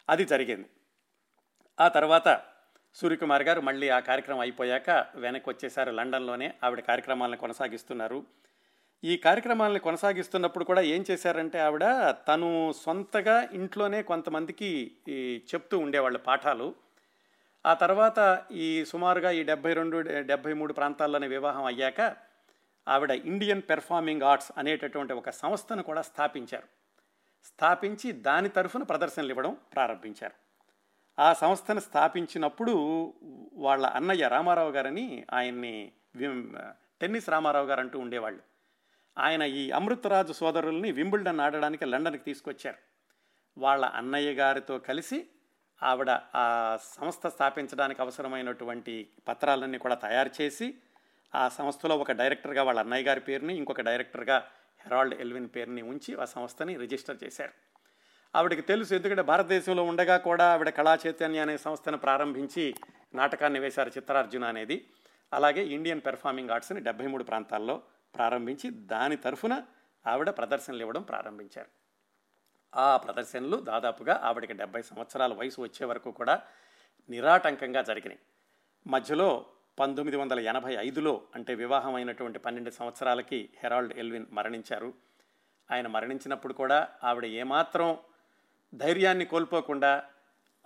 అది 0.09 0.25
జరిగింది. 0.25 0.69
ఆ 1.79 1.87
తర్వాత 1.87 2.41
సూర్యకుమార్ 2.95 3.43
గారు 3.43 3.61
మళ్ళీ 3.61 3.89
ఆ 3.89 3.99
కార్యక్రమం 3.99 4.39
అయిపోయాక 4.39 5.05
వెనక్కి 5.15 5.49
వచ్చేసారు 5.49 5.91
లండన్లోనే. 5.91 6.53
ఆవిడ 6.63 6.79
కార్యక్రమాలను 6.79 7.37
కొనసాగిస్తున్నారు. 7.37 8.25
ఈ 9.03 9.17
కార్యక్రమాలను 9.17 9.79
కొనసాగిస్తున్నప్పుడు 9.79 10.65
కూడా 10.65 10.81
ఏం 10.81 11.05
చేశారంటే 11.11 11.59
ఆవిడ 11.59 11.85
తను 12.27 12.73
సొంతగా 12.83 13.49
ఇంట్లోనే 13.53 14.03
కొంతమందికి 14.03 14.97
చెప్తూ 15.53 15.79
ఉండేవాళ్ళు 15.79 16.19
పాఠాలు. 16.19 16.75
ఆ 17.65 17.73
తర్వాత 17.73 18.43
ఈ 18.51 18.85
సుమారుగా 18.85 19.31
ఈ 19.31 19.43
డెబ్బై 19.43 19.73
రెండు 19.73 19.97
డెబ్బై 20.01 20.53
మూడు 20.53 20.73
ప్రాంతాల్లోనే 20.73 21.27
వివాహం 21.27 21.65
అయ్యాక 21.65 22.01
ఆవిడ 22.87 23.11
ఇండియన్ 23.11 23.61
పెర్ఫార్మింగ్ 23.69 24.21
ఆర్ట్స్ 24.21 24.51
అనేటటువంటి 24.57 25.13
ఒక 25.13 25.29
సంస్థను 25.29 25.83
కూడా 25.83 26.01
స్థాపించారు. 26.01 26.67
స్థాపించి 27.43 28.11
దాని 28.11 28.49
తరఫున 28.49 28.83
ప్రదర్శనలు 28.83 29.29
ఇవ్వడం 29.29 29.57
ప్రారంభించారు. 29.73 30.33
ఆ 31.19 31.33
సంస్థను 31.33 31.79
స్థాపించినప్పుడు 31.79 32.75
వాళ్ళ 33.53 33.85
అన్నయ్య 33.85 34.27
రామారావు 34.27 34.71
గారని 34.71 35.25
ఆయన్ని 35.33 35.91
టెన్నిస్ 37.01 37.29
రామారావు 37.29 37.67
గారు 37.67 37.79
అంటూ 37.79 37.99
ఉండేవాళ్ళు. 37.99 38.50
ఆయన 39.17 39.41
ఈ 39.41 39.71
అమృతరాజు 39.71 40.33
సోదరుల్ని 40.33 40.91
వింబుల్డన్ 40.91 41.39
ఆడడానికి 41.39 41.85
లండన్కి 41.85 42.23
తీసుకొచ్చారు. 42.23 42.77
వాళ్ళ 43.57 43.85
అన్నయ్య 43.85 44.33
గారితో 44.33 44.79
కలిసి 44.79 45.27
ఆవిడ 45.83 46.09
ఆ 46.35 46.77
సంస్థ 46.81 47.27
స్థాపించడానికి 47.27 48.01
అవసరమైనటువంటి 48.01 49.09
పత్రాలన్నీ 49.27 49.77
కూడా 49.77 49.95
తయారు 49.95 50.29
చేసి 50.41 50.73
ఆ 51.35 51.49
సంస్థలో 51.49 51.97
ఒక 51.97 52.11
డైరెక్టర్గా 52.11 52.63
వాళ్ళ 52.63 52.79
అన్నయ్య 52.79 53.03
గారి 53.03 53.19
పేరుని 53.19 53.57
ఇంకొక 53.57 53.81
డైరెక్టర్గా 53.81 54.47
హెరాల్డ్ 54.85 55.21
ఎల్విన్ 55.21 55.49
పేరుని 55.55 55.81
ఉంచి 55.81 56.21
ఆ 56.21 56.25
సంస్థని 56.25 56.77
రిజిస్టర్ 56.77 57.17
చేశారు. 57.23 57.51
ఆవిడకి 58.35 58.61
తెలుసు 58.61 58.93
ఎందుకంటే 58.95 59.21
భారతదేశంలో 59.21 59.83
ఉండగా 59.83 60.17
కూడా 60.17 60.53
ఆవిడ 60.53 60.69
కళా 60.69 60.97
చైతన్య 61.07 61.39
అనే 61.39 61.57
సంస్థను 61.57 61.97
ప్రారంభించి 61.97 62.75
నాటకాన్ని 63.13 63.59
వేశారు 63.59 63.89
చిత్రార్జున 63.89 64.43
అనేది. 64.43 64.85
అలాగే 65.33 65.65
ఇండియన్ 65.65 66.01
పెర్ఫార్మింగ్ 66.05 66.49
ఆర్ట్స్ని 66.49 66.81
డెబ్బై 66.81 67.07
మూడు 67.07 67.23
ప్రాంతాల్లో 67.23 67.81
ప్రారంభించి 68.15 68.69
దాని 68.69 69.15
తరఫున 69.15 69.63
ఆవిడ 70.07 70.29
ప్రదర్శనలు 70.29 70.79
ఇవ్వడం 70.79 71.01
ప్రారంభించారు. 71.01 71.69
ఆ 72.75 72.97
ప్రదర్శనలు 72.97 73.57
దాదాపుగా 73.57 74.19
ఆవిడకి 74.23 74.53
డెబ్బై 74.53 74.81
సంవత్సరాల 74.81 75.33
వయసు 75.33 75.61
వచ్చే 75.61 75.85
వరకు 75.85 76.11
కూడా 76.11 76.41
నిరాటంకంగా 77.09 77.81
జరిగినాయి. 77.81 78.19
మధ్యలో 78.87 79.45
పంతొమ్మిది 79.79 80.17
వందల 80.17 80.39
ఎనభై 80.39 80.75
ఐదులో 80.79 81.27
అంటే 81.35 81.55
వివాహం 81.55 81.95
అయినటువంటి 81.95 82.39
పన్నెండు 82.39 82.69
సంవత్సరాలకి 82.69 83.49
హెరాల్డ్ 83.63 83.93
ఎల్విన్ 83.93 84.25
మరణించారు. 84.31 84.93
ఆయన 85.71 85.87
మరణించినప్పుడు 85.87 86.53
కూడా 86.53 86.87
ఆవిడ 87.03 87.25
ఏమాత్రం 87.25 87.97
ధైర్యాన్ని 88.75 89.25
కోల్పోకుండా 89.25 90.03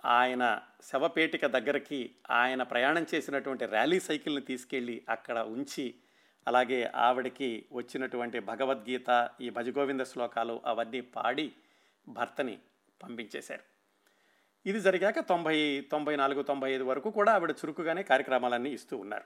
ఆయన 0.04 0.62
శవపేటిక 0.82 1.46
దగ్గరికి 1.46 2.16
ఆయన 2.30 2.62
ప్రయాణం 2.62 3.06
చేసినటువంటి 3.14 3.66
ర్యాలీ 3.66 4.00
సైకిల్ని 4.00 4.42
తీసుకెళ్ళి 4.42 5.04
అక్కడ 5.08 5.38
ఉంచి 5.38 5.94
అలాగే 6.46 6.90
ఆవిడకి 6.94 7.66
వచ్చినటువంటి 7.72 8.40
భగవద్గీత 8.40 9.28
ఈ 9.40 9.50
భజగోవింద 9.50 10.00
శ్లోకాలు 10.00 10.60
అవన్నీ 10.66 11.00
పాడి 11.00 11.52
భర్తని 12.08 12.58
పంపించేశారు. 13.02 13.64
ఇది 14.66 14.80
జరిగాక 14.80 15.20
తొంభై 15.20 15.80
తొంభై 15.92 16.16
నాలుగు 16.16 16.42
తొంభై 16.42 16.72
ఐదు 16.72 16.84
వరకు 16.84 17.10
కూడా 17.10 17.32
ఆవిడ 17.32 17.50
చురుకుగానే 17.50 18.02
కార్యక్రమాలన్నీ 18.02 18.70
ఇస్తూ 18.70 18.96
ఉన్నారు. 18.96 19.24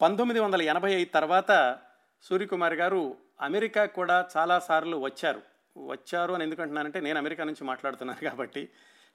పంతొమ్మిది 0.00 0.40
వందల 0.40 0.62
ఎనభై 0.62 0.92
ఐదు 0.92 1.10
తర్వాత 1.14 1.78
సూర్యకుమార్ 2.22 2.74
గారు 2.74 3.16
అమెరికా 3.40 3.86
కూడా 3.86 4.28
చాలాసార్లు 4.36 4.96
వచ్చారు. 4.96 5.42
వచ్చారు 5.76 6.32
అని 6.32 6.44
ఎందుకంటున్నానంటే 6.44 7.00
నేను 7.00 7.18
అమెరికా 7.18 7.44
నుంచి 7.44 7.64
మాట్లాడుతున్నాను 7.64 8.30
కాబట్టి 8.30 8.68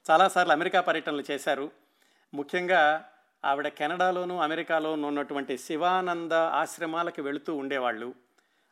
చాలాసార్లు 0.09 0.53
అమెరికా 0.53 0.81
పర్యటనలు 0.81 1.23
చేశారు. 1.31 1.71
ముఖ్యంగా 2.33 3.05
ఆవిడ 3.43 3.67
కెనడాలోను 3.67 4.41
అమెరికాలోనూ 4.41 5.07
ఉన్నటువంటి 5.07 5.57
శివానంద 5.57 6.33
ఆశ్రమాలకు 6.33 7.21
వెళుతూ 7.21 7.55
ఉండేవాళ్ళు. 7.55 8.13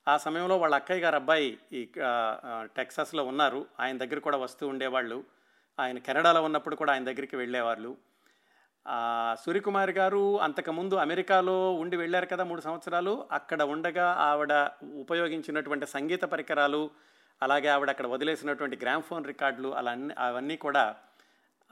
ఆ 0.08 0.18
సమయంలో 0.18 0.58
వాళ్ళ 0.58 0.76
అక్కయ్య 0.76 1.02
గారు 1.02 1.16
అబ్బాయి 1.16 1.58
ఈ 1.74 1.82
టెక్సాస్లో 2.78 3.24
ఉన్నారు. 3.24 3.66
ఆయన 3.80 3.98
దగ్గర 3.98 4.20
కూడా 4.20 4.38
వస్తూ 4.38 4.68
ఉండేవాళ్ళు. 4.68 5.24
ఆయన 5.80 5.98
కెనడాలో 5.98 6.44
ఉన్నప్పుడు 6.44 6.76
కూడా 6.76 6.94
ఆయన 6.94 7.04
దగ్గరికి 7.04 7.36
వెళ్ళేవాళ్ళు. 7.36 7.98
సూర్యకుమారి 9.46 9.92
గారు 9.92 10.40
అంతకుముందు 10.40 10.96
అమెరికాలో 10.96 11.74
ఉండి 11.74 11.98
వెళ్ళారు 11.98 12.26
కదా 12.26 12.44
మూడు 12.44 12.62
సంవత్సరాలు. 12.62 13.28
అక్కడ 13.32 13.62
ఉండగా 13.64 14.08
ఆవిడ 14.14 14.54
ఉపయోగించినటువంటి 14.84 15.86
సంగీత 15.86 16.24
పరికరాలు 16.24 16.90
అలాగే 17.42 17.68
ఆవిడ 17.68 17.90
అక్కడ 17.90 18.08
వదిలేసినటువంటి 18.08 18.78
గ్రామ్ఫోన్ 18.78 19.26
రికార్డులు 19.26 19.70
అలా 19.76 19.92
అన్ని 19.92 20.14
అవన్నీ 20.18 20.58
కూడా 20.58 20.96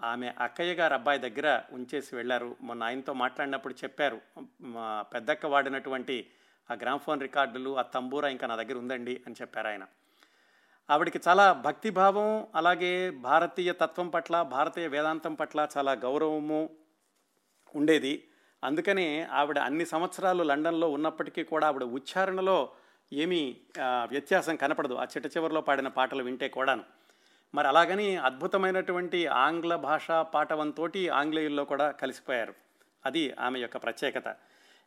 ఆమె 0.03 0.33
అక్కయ్య 0.39 0.73
గారు 0.73 0.93
అబ్బాయి 0.93 1.19
దగ్గర 1.19 1.61
ఉంచేసి 1.71 2.15
వెళ్ళారు. 2.15 2.55
మొన్న 2.61 2.83
ఆయనతో 2.83 3.13
మాట్లాడినప్పుడు 3.13 3.73
చెప్పారు 3.73 4.21
మా 4.61 5.01
పెద్దక్క 5.01 5.45
వాడినటువంటి 5.45 6.29
ఆ 6.71 6.73
గ్రామ్ఫోన్ 6.73 7.21
రికార్డులు 7.21 7.77
ఆ 7.77 7.81
తంబూరా 7.81 8.29
ఇంకా 8.29 8.47
నా 8.47 8.55
దగ్గర 8.55 8.73
ఉందండి 8.73 9.23
అని 9.25 9.35
చెప్పారు 9.41 9.67
ఆయన. 9.67 9.85
ఆవిడకి 10.89 11.19
చాలా 11.27 11.53
భక్తిభావం 11.53 12.47
అలాగే 12.55 13.09
భారతీయ 13.09 13.73
తత్వం 13.73 14.09
పట్ల 14.09 14.41
భారతీయ 14.41 14.87
వేదాంతం 14.87 15.33
పట్ల 15.33 15.67
చాలా 15.77 15.91
గౌరవము 15.91 16.69
ఉండేది. 17.75 18.27
అందుకనే 18.63 19.23
ఆవిడ 19.31 19.59
అన్ని 19.59 19.85
సంవత్సరాలు 19.85 20.43
లండన్లో 20.43 20.89
ఉన్నప్పటికీ 20.89 21.43
కూడా 21.43 21.67
ఆవిడ 21.67 21.83
ఉచ్చారణలో 21.83 22.69
ఏమీ 23.13 23.57
వ్యత్యాసం 24.09 24.55
కనపడదు. 24.55 24.93
ఆ 24.93 25.03
చిట్ట 25.03 25.37
చివరిలో 25.37 25.61
పాడిన 25.61 25.87
పాటలు 25.87 26.23
వింటే 26.23 26.47
కూడాను. 26.49 26.83
మరి 27.55 27.67
అలాగని 27.67 28.15
అద్భుతమైనటువంటి 28.15 29.27
ఆంగ్ల 29.27 29.75
భాషా 29.75 30.21
పాఠవంతోటి 30.21 31.09
ఆంగ్లేయుల్లో 31.09 31.65
కూడా 31.65 31.91
కలిసిపోయారు. 31.91 32.53
అది 33.05 33.33
ఆమె 33.39 33.59
యొక్క 33.59 33.77
ప్రత్యేకత. 33.77 34.35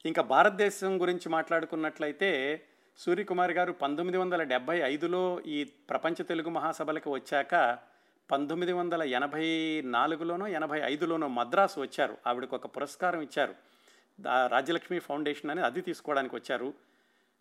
ఇంకా 0.06 0.22
భారతదేశం 0.22 1.00
గురించి 1.00 1.28
మాట్లాడుకున్నట్లయితే 1.28 2.62
సూర్యకుమార్ 2.98 3.52
గారు 3.52 3.72
పంతొమ్మిది 3.72 4.18
వందల 4.18 4.42
డెబ్భై 4.42 4.78
ఐదులో 4.78 5.40
ఈ 5.46 5.64
ప్రపంచ 5.64 6.22
తెలుగు 6.22 6.48
మహాసభలకు 6.48 7.10
వచ్చాక 7.10 7.78
పంతొమ్మిది 8.30 8.72
వందల 8.72 9.02
ఎనభై 9.02 9.80
నాలుగులోనో 9.84 10.46
ఎనభై 10.46 10.80
ఐదులోనో 10.84 11.28
మద్రాసు 11.28 11.80
వచ్చారు. 11.80 12.18
ఆవిడకు 12.26 12.56
ఒక 12.56 12.66
పురస్కారం 12.66 13.20
ఇచ్చారు. 13.20 13.54
రాజ్యలక్ష్మి 14.46 14.98
ఫౌండేషన్ 14.98 15.50
అని 15.50 15.60
అది 15.60 15.80
తీసుకోవడానికి 15.80 16.34
వచ్చారు. 16.34 16.74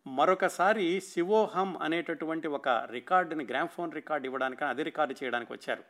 మరొకసారి 0.07 1.01
శివోహం 1.01 1.77
అనేటటువంటి 1.77 2.47
ఒక 2.47 2.69
రికార్డుని 2.69 3.45
గ్రామ్ఫోన్ 3.45 3.93
రికార్డు 3.93 4.25
ఇవ్వడానికి 4.25 4.65
అది 4.65 4.83
రికార్డు 4.83 5.15
చేయడానికి 5.23 5.53
వచ్చారు. 5.53 5.83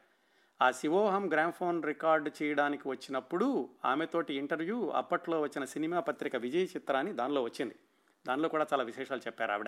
ఆ 0.61 0.71
శివోహం 0.71 1.33
గ్రామ్ఫోన్ 1.33 1.83
రికార్డు 1.83 2.31
చేయడానికి 2.41 2.89
వచ్చినప్పుడు 2.89 3.69
ఆమెతోటి 3.85 4.33
ఇంటర్వ్యూ 4.33 4.89
అప్పట్లో 4.89 5.41
వచ్చిన 5.41 5.65
సినిమా 5.65 5.99
పత్రిక 5.99 6.35
విజయ్ 6.35 6.67
చిత్రాన్ని 6.75 7.13
దానిలో 7.13 7.43
వచ్చింది. 7.43 7.75
దానిలో 8.27 8.49
కూడా 8.49 8.67
చాలా 8.73 8.83
విశేషాలు 8.83 9.19
చెప్పారు 9.19 9.51
ఆవిడ. 9.51 9.67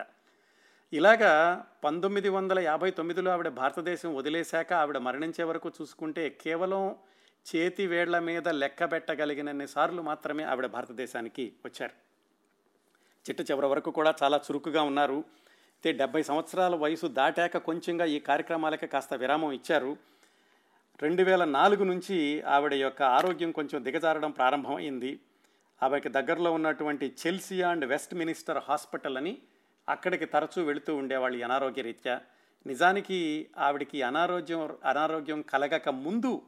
ఇలాగా 0.93 1.65
పంతొమ్మిది 1.83 2.29
వందల 2.29 2.59
యాభై 2.59 2.91
తొమ్మిదిలో 2.91 3.31
ఆవిడ 3.31 3.47
భారతదేశం 3.47 4.15
వదిలేశాక 4.15 4.73
ఆవిడ 4.73 4.97
మరణించే 4.97 5.43
వరకు 5.43 5.71
చూసుకుంటే 5.81 6.29
కేవలం 6.29 6.95
చేతి 7.55 7.87
వేళ్ళ 7.87 8.19
మీద 8.19 8.47
లెక్క 8.47 8.91
పెట్టగలిగినన్ని 8.91 9.67
సార్లు 9.67 10.01
మాత్రమే 10.01 10.43
ఆవిడ 10.43 10.65
భారతదేశానికి 10.65 11.53
వచ్చారు. 11.65 12.10
చిట్ట 13.29 13.51
చివరి 13.51 13.67
వరకు 13.67 13.91
కూడా 13.91 14.13
చాలా 14.23 14.37
చురుకుగా 14.37 14.81
ఉన్నారు. 14.81 15.17
అయితే 15.73 15.91
డెబ్బై 15.91 16.23
సంవత్సరాల 16.23 16.75
వయసు 16.75 17.07
దాటాక 17.07 17.57
కొంచెంగా 17.57 18.05
ఈ 18.05 18.19
కార్యక్రమాలకి 18.19 18.87
కాస్త 18.87 19.13
విరామం 19.13 19.51
ఇచ్చారు. 19.51 19.97
రెండు 21.01 21.23
వేల 21.23 21.43
నాలుగు 21.43 21.83
నుంచి 21.83 22.43
ఆవిడ 22.47 22.73
యొక్క 22.73 23.01
ఆరోగ్యం 23.01 23.51
కొంచెం 23.51 23.83
దిగజారడం 23.83 24.31
ప్రారంభమైంది. 24.31 25.19
ఆవిడకి 25.83 26.09
దగ్గరలో 26.09 26.51
ఉన్నటువంటి 26.51 27.15
Chelsea 27.21 27.61
and 27.61 27.85
west 27.85 28.13
minister 28.13 28.61
hospital 28.69 29.17
అని 29.17 29.37
అక్కడికి 29.89 30.25
తరచూ 30.25 30.63
వెళుతూ 30.63 30.95
ఉండేవాళ్ళు 30.95 31.43
అనారోగ్య 31.43 31.81
రీత్యా. 31.81 32.21
నిజానికి 32.67 33.47
ఆవిడకి 33.57 34.01
అనారోగ్యం 34.01 34.77
అనారోగ్యం 34.85 35.41
కలగక 35.41 35.89
ముందు 35.89 36.41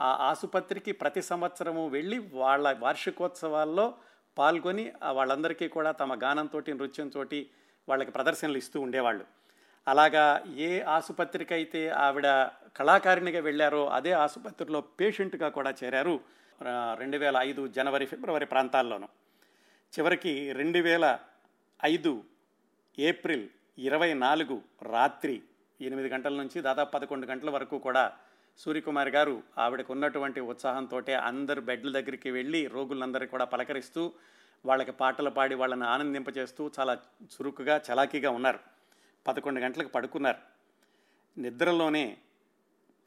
ఆ 0.00 0.28
ఆసుపత్రికి 0.30 0.92
ప్రతి 0.92 1.22
సంవత్సరము 1.22 1.88
వెళ్ళి 1.88 2.18
వాళ్ళ 2.18 2.76
వార్షికోత్సవాల్లో 2.78 3.94
పాల్గొని 4.38 4.84
వాళ్ళందరికీ 5.18 5.66
కూడా 5.76 5.90
తమ 6.00 6.14
గానంతో 6.24 6.58
నృత్యంతో 6.80 7.22
వాళ్ళకి 7.88 8.12
ప్రదర్శనలు 8.16 8.58
ఇస్తూ 8.62 8.78
ఉండేవాళ్ళు. 8.86 9.24
అలాగా 9.86 10.24
ఏ 10.68 10.70
ఆసుపత్రికి 10.96 11.54
అయితే 11.58 11.82
ఆవిడ 12.04 12.28
కళాకారిణిగా 12.78 13.40
వెళ్ళారో 13.48 13.82
అదే 13.98 14.12
ఆసుపత్రిలో 14.24 14.80
పేషెంట్గా 15.00 15.48
కూడా 15.58 15.70
చేరారు 15.80 16.14
రెండు 17.00 17.16
వేల 17.22 17.36
ఐదు 17.48 17.62
జనవరి 17.76 18.06
ఫిబ్రవరి 18.12 18.46
ప్రాంతాల్లోనూ. 18.52 19.08
చివరికి 19.92 20.32
రెండు 20.60 20.80
వేల 20.86 21.06
ఐదు 21.80 22.12
ఏప్రిల్ 22.98 23.46
ఇరవై 23.88 24.10
నాలుగు 24.24 24.56
రాత్రి 24.94 25.36
ఎనిమిది 25.80 26.08
గంటల 26.14 26.34
నుంచి 26.42 26.58
దాదాపు 26.68 26.90
పదకొండు 26.96 27.26
గంటల 27.30 27.50
వరకు 27.56 27.78
కూడా 27.78 28.04
సూర్యకుమార్ 28.58 29.08
గారు 29.08 29.42
ఆవిడకు 29.58 29.92
ఉన్నటువంటి 29.92 30.40
ఉత్సాహంతో 30.40 31.02
అందరు 31.22 31.60
బెడ్ల 31.60 31.92
దగ్గరికి 31.92 32.30
వెళ్ళి 32.30 32.66
రోగులందరికీ 32.66 33.30
కూడా 33.30 33.44
పలకరిస్తూ 33.44 34.12
వాళ్ళకి 34.64 34.92
పాటలు 34.92 35.30
పాడి 35.30 35.54
వాళ్ళని 35.54 35.84
ఆనందింపచేస్తూ 35.84 36.70
చాలా 36.80 36.98
చురుకుగా 37.22 37.80
చలాకీగా 37.92 38.30
ఉన్నారు. 38.30 38.58
పదకొండు 39.26 39.60
గంటలకు 39.60 39.88
పడుకున్నారు. 39.88 40.38
నిద్రలోనే 41.40 42.16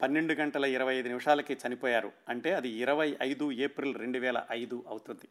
పన్నెండు 0.02 0.34
గంటల 0.34 0.64
ఇరవై 0.64 0.94
ఐదు 0.94 1.08
నిమిషాలకి 1.08 1.58
చనిపోయారు. 1.66 2.12
అంటే 2.28 2.54
అది 2.54 2.68
ఇరవై 2.68 3.16
ఐదు 3.22 3.52
ఏప్రిల్ 3.52 3.94
రెండు 3.94 4.18
వేల 4.18 4.46
ఐదు 4.50 4.84
అవుతుంది. 4.88 5.28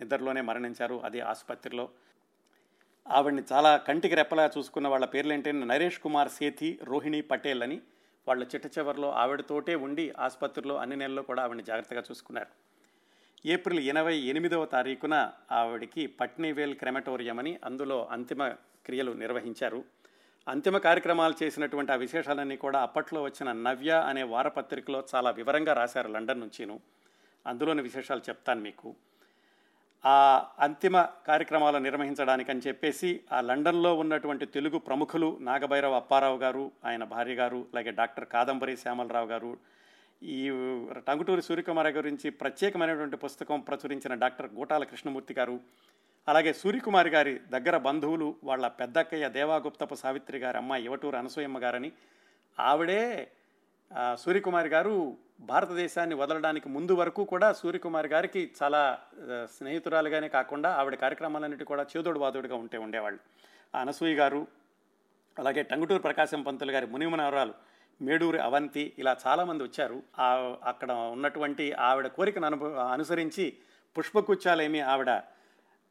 నిద్రలోనే 0.00 0.40
మరణించారు 0.40 1.00
అదే 1.04 1.20
ఆసుపత్రిలో. 1.20 1.88
ఆవిడ్ని 3.08 3.42
చాలా 3.52 3.76
కంటికి 3.76 4.14
రెప్పలా 4.14 4.50
చూసుకున్న 4.58 4.88
వాళ్ళ 4.88 5.04
పేర్లు 5.04 5.32
ఏంటంటే 5.32 5.66
నరేష్ 5.66 5.98
కుమార్ 5.98 6.28
సేథి 6.28 6.78
రోహిణి 6.82 7.20
పటేల్ 7.20 7.62
అని 7.62 7.80
వాళ్ళ 8.28 8.44
చిట్ట 8.44 8.78
చివరిలో 8.78 9.12
ఆవిడతోటే 9.12 9.74
ఉండి 9.74 10.12
ఆసుపత్రిలో 10.18 10.76
అన్ని 10.76 10.96
నెలల్లో 10.96 11.22
కూడా 11.22 11.42
ఆవిడని 11.42 11.62
జాగ్రత్తగా 11.62 12.00
చూసుకున్నారు. 12.00 12.72
ఏప్రిల్ 13.46 13.80
ఎనభై 13.80 14.16
ఎనిమిదవ 14.16 14.64
తారీఖున 14.64 15.32
ఆవిడికి 15.52 16.06
పట్నీవేల్ 16.06 16.74
క్రెమటోరియం 16.74 17.38
అని 17.38 17.58
అందులో 17.64 18.08
అంతిమ 18.10 18.48
క్రియలు 18.86 19.12
నిర్వహించారు. 19.12 19.84
అంతిమ 20.48 20.78
కార్యక్రమాలు 20.78 21.34
చేసినటువంటి 21.42 21.92
ఆ 21.92 21.94
విశేషాలన్నీ 21.94 22.56
కూడా 22.56 22.82
అప్పట్లో 22.82 23.22
వచ్చిన 23.22 23.52
నవ్య 23.52 24.04
అనే 24.06 24.22
వారపత్రికలో 24.22 25.04
చాలా 25.14 25.30
వివరంగా 25.30 25.72
రాశారు 25.72 26.08
లండన్ 26.08 26.40
నుంచిను. 26.40 26.80
అందులోని 27.46 27.82
విశేషాలు 27.82 28.20
చెప్తాను 28.20 28.60
మీకు. 28.60 28.96
ఆ 30.04 30.14
అంతిమ 30.58 30.96
కార్యక్రమాలు 31.26 31.78
నిర్వహించడానికని 31.78 32.62
చెప్పేసి 32.66 33.10
ఆ 33.32 33.40
లండన్లో 33.40 33.90
ఉన్నటువంటి 33.94 34.46
తెలుగు 34.46 34.78
ప్రముఖులు 34.78 35.28
నాగభైరవ 35.40 35.94
అప్పారావు 35.94 36.38
గారు 36.38 36.64
ఆయన 36.86 37.04
భార్య 37.04 37.34
గారు 37.34 37.60
అలాగే 37.74 37.90
డాక్టర్ 37.90 38.24
కాదంబరి 38.24 38.76
శ్యామలరావు 38.76 39.26
గారు 39.26 39.52
ఈ 40.22 40.40
టంగుటూరి 41.08 41.42
సూర్యకుమార్ 41.42 41.90
గురించి 41.92 42.30
ప్రత్యేకమైనటువంటి 42.30 43.16
పుస్తకం 43.16 43.60
ప్రచురించిన 43.60 44.14
డాక్టర్ 44.14 44.48
గోటాల 44.54 44.84
కృష్ణమూర్తి 44.84 45.34
గారు 45.34 45.56
అలాగే 46.28 46.52
సూర్యకుమారి 46.52 47.10
గారి 47.10 47.40
దగ్గర 47.50 47.76
బంధువులు 47.76 48.34
వాళ్ళ 48.44 48.66
పెద్దక్కయ్య 48.80 49.28
దేవాగుప్తపు 49.28 49.94
సావిత్రి 49.94 50.38
గారి 50.38 50.56
అమ్మాయి 50.56 50.84
యువటూరు 50.84 51.16
అనసూయమ్మ 51.16 51.58
గారని 51.58 51.90
ఆవిడే 52.58 53.02
సూర్యకుమారి 54.16 54.68
గారు 54.68 54.94
భారతదేశాన్ని 55.40 56.14
వదలడానికి 56.14 56.68
ముందు 56.68 56.92
వరకు 56.92 57.24
కూడా 57.24 57.52
సూర్యకుమార్ 57.52 58.06
గారికి 58.06 58.50
చాలా 58.62 58.98
స్నేహితురాలుగానే 59.44 60.28
కాకుండా 60.28 60.70
ఆవిడ 60.74 60.94
కార్యక్రమాలన్నిటి 60.94 61.64
కూడా 61.64 61.86
చేదోడు 61.96 62.18
వాదోడుగా 62.18 62.54
ఉంటే 62.54 62.78
ఉండేవాళ్ళు. 62.78 63.20
అనసూయ 63.76 64.14
గారు 64.14 64.46
అలాగే 65.38 65.62
టంగుటూరు 65.62 66.02
ప్రకాశం 66.02 66.42
పంతులు 66.42 66.72
గారి 66.72 66.86
మునిమనవరాలు 66.86 67.54
మేడూరి 68.02 68.38
అవంతి 68.38 68.92
ఇలా 68.98 69.16
చాలామంది 69.26 69.62
వచ్చారు. 69.62 70.02
అక్కడ 70.64 70.92
ఉన్నటువంటి 70.92 71.72
ఆవిడ 71.72 72.06
కోరికను 72.06 72.46
అనుభ 72.46 72.64
అనుసరించి 72.64 73.56
పుష్పగుచ్చాలేమి 73.98 74.80
ఆవిడ 74.80 75.10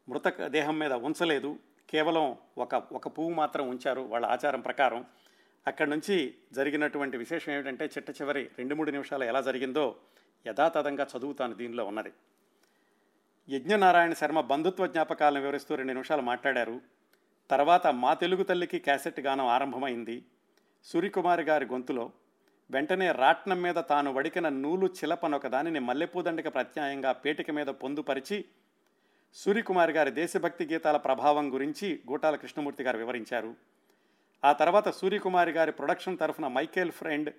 మృత 0.09 0.27
దేహం 0.27 0.79
మీద 0.79 0.93
ఉంచలేదు. 0.93 1.59
కేవలం 1.89 2.37
ఒక 2.57 2.75
ఒక 2.75 3.07
పువ్వు 3.07 3.33
మాత్రం 3.33 3.69
ఉంచారు 3.69 4.01
వాళ్ళ 4.01 4.25
ఆచారం 4.25 4.61
ప్రకారం. 4.61 5.05
అక్కడి 5.67 5.89
నుంచి 5.89 6.35
జరిగినటువంటి 6.53 7.17
విశేషం 7.17 7.53
ఏమిటంటే 7.53 7.85
చిట్ట 7.85 8.09
చివరి 8.09 8.49
రెండు 8.57 8.75
మూడు 8.75 8.91
నిమిషాలు 8.91 9.23
ఎలా 9.23 9.41
జరిగిందో 9.41 9.95
యథాతథంగా 10.47 11.07
చదువుతాను 11.17 11.53
దీనిలో 11.53 11.85
ఉన్నది. 11.85 12.11
యజ్ఞనారాయణ 13.49 14.13
శర్మ 14.13 14.41
బంధుత్వ 14.41 14.87
జ్ఞాపకాలను 14.87 15.41
వివరిస్తూ 15.41 15.75
రెండు 15.75 15.93
నిమిషాలు 15.93 16.21
మాట్లాడారు. 16.21 16.81
తర్వాత 17.49 17.87
మా 17.87 18.13
తెలుగు 18.13 18.43
తల్లికి 18.43 18.79
క్యాసెట్ 18.79 19.19
గానం 19.19 19.47
ఆరంభమైంది. 19.47 20.25
సూర్యకుమారి 20.83 21.43
గారి 21.43 21.65
గొంతులో 21.65 22.11
వెంటనే 22.71 23.11
రాట్నం 23.11 23.61
మీద 23.61 23.75
తాను 23.75 24.13
వడికిన 24.13 24.49
నూలు 24.49 24.87
చిలపనొక 24.87 25.47
దానిని 25.47 25.79
మల్లెపూదండకి 25.79 26.49
ప్రత్యాయంగా 26.49 27.11
పేటిక 27.11 27.51
మీద 27.51 27.67
పొందుపరిచి 27.67 28.45
సూర్యకుమారి 29.33 29.93
గారి 29.93 30.11
దేశభక్తి 30.11 30.65
గీతాల 30.65 30.97
ప్రభావం 30.97 31.53
గురించి 31.53 32.01
గూటాల 32.09 32.35
కృష్ణమూర్తి 32.35 32.83
గారు 32.83 32.97
వివరించారు. 32.97 33.55
ఆ 34.43 34.51
తర్వాత 34.51 34.89
సూర్యకుమారి 34.89 35.51
గారి 35.51 35.71
ప్రొడక్షన్ 35.71 36.17
తరఫున 36.17 36.47
మైకేల్ 36.47 36.91
ఫ్రెండ్ 36.91 37.33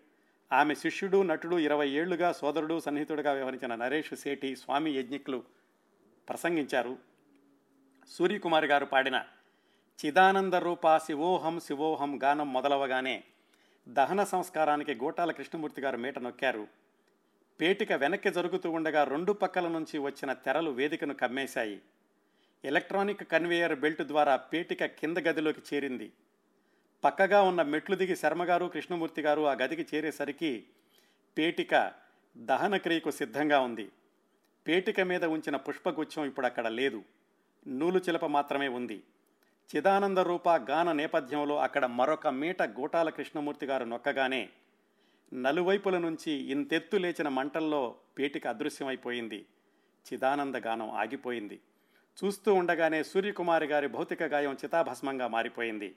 ఆమె 0.53 0.75
శిష్యుడు 0.75 1.23
నటుడు 1.23 1.57
ఇరవై 1.57 1.89
ఏళ్ళుగా 1.89 2.33
సోదరుడు 2.33 2.81
సన్నిహితుడుగా 2.81 3.33
వ్యవహరించిన 3.33 3.75
నరేష్ 3.75 4.15
సేటి 4.15 4.57
స్వామి 4.57 4.91
యజ్ఞిక్లు 4.91 5.43
ప్రసంగించారు. 6.29 6.99
సూర్యకుమారి 8.09 8.67
గారు 8.67 8.87
పాడిన 8.87 9.25
చిదానంద 10.07 10.55
రూప 10.55 10.97
శివోహం 10.97 11.61
శివోహం 11.61 12.23
గానం 12.23 12.53
మొదలవగానే 12.53 13.25
దహన 13.89 14.25
సంస్కారానికి 14.25 14.95
గోటాల 14.95 15.31
కృష్ణమూర్తి 15.31 15.83
గారు 15.83 15.97
మీట 15.97 16.19
నొక్కారు. 16.19 16.67
పేటిక 17.61 17.93
వెనక్కి 17.93 18.31
జరుగుతూ 18.31 18.71
ఉండగా 18.71 19.05
రెండు 19.05 19.33
పక్కల 19.33 19.69
నుంచి 19.69 19.99
వచ్చిన 19.99 20.33
తెరలు 20.33 20.71
వేదికను 20.71 21.15
కమ్మేశాయి. 21.15 21.81
ఎలక్ట్రానిక్ 22.65 23.31
కన్వేయర్ 23.31 23.81
బెల్ట్ 23.81 24.03
ద్వారా 24.03 24.37
పేటిక 24.37 24.85
కింద 24.85 25.19
గదిలోకి 25.19 25.63
చేరింది. 25.75 26.13
పక్కగా 27.05 27.43
ఉన్న 27.43 27.63
మెట్లు 27.63 27.97
దిగి 27.97 28.17
శర్మగారు 28.17 28.67
కృష్ణమూర్తి 28.67 29.23
గారు 29.23 29.43
ఆ 29.43 29.53
గదికి 29.53 29.97
చేరేసరికి 29.97 30.65
పేటిక 31.39 31.93
దహన 32.37 32.77
క్రియకు 32.77 33.11
సిద్ధంగా 33.11 33.61
ఉంది. 33.61 33.93
పేటిక 34.67 35.01
మీద 35.01 35.25
ఉంచిన 35.25 35.57
పుష్పగుచ్చం 35.57 36.25
ఇప్పుడు 36.25 36.47
అక్కడ 36.47 36.69
లేదు. 36.69 37.03
నూలు 37.69 37.99
చిలప 37.99 38.27
మాత్రమే 38.27 38.69
ఉంది. 38.69 39.03
చిదానంద 39.77 40.19
రూప 40.19 40.49
గాన 40.49 40.93
నేపథ్యంలో 40.93 41.59
అక్కడ 41.59 41.87
మరొక 41.87 42.27
మీట 42.27 42.63
గోటాల 42.63 43.11
కృష్ణమూర్తి 43.11 43.67
గారు 43.67 43.85
నొక్కగానే 43.85 44.49
నలువైపుల 45.35 45.99
నుంచి 45.99 46.33
ఇంతెత్తు 46.33 46.97
లేచిన 46.97 47.29
మంటల్లో 47.29 47.95
పేటిక 48.19 48.47
అదృశ్యమైపోయింది. 48.47 49.47
చిదానంద 50.13 50.55
గానం 50.55 50.91
ఆగిపోయింది. 50.91 51.61
చూస్తూ 52.25 52.55
ఉండగానే 52.55 53.03
సూర్యకుమారి 53.03 53.67
గారి 53.67 53.87
భౌతిక 53.87 54.23
గాయం 54.23 54.53
చితాభస్మంగా 54.65 55.27
మారిపోయింది. 55.29 55.97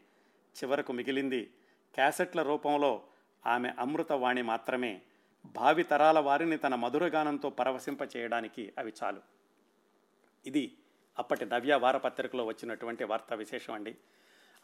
చివరకు 0.63 0.93
మిగిలింది 0.93 1.53
క్యాసెట్ల 1.95 2.41
రూపంలో 2.41 3.03
ఆమె 3.45 3.73
అమృతవాణి 3.79 4.41
మాత్రమే. 4.41 5.01
భావితరాల 5.45 6.19
వారిని 6.19 6.57
తన 6.57 6.75
మధురగానంతో 6.75 7.49
పరవశింప 7.49 7.99
చేయడానికి 8.17 8.73
అవి 8.77 8.93
చాలు. 9.03 9.21
ఇది 10.45 10.77
అప్పటి 11.19 11.45
నవ్య 11.45 11.75
వారపత్రికలో 11.75 12.45
వచ్చినటువంటి 12.45 13.03
వార్తా 13.03 13.35
విశేషం 13.35 13.73
అండి. 13.73 13.95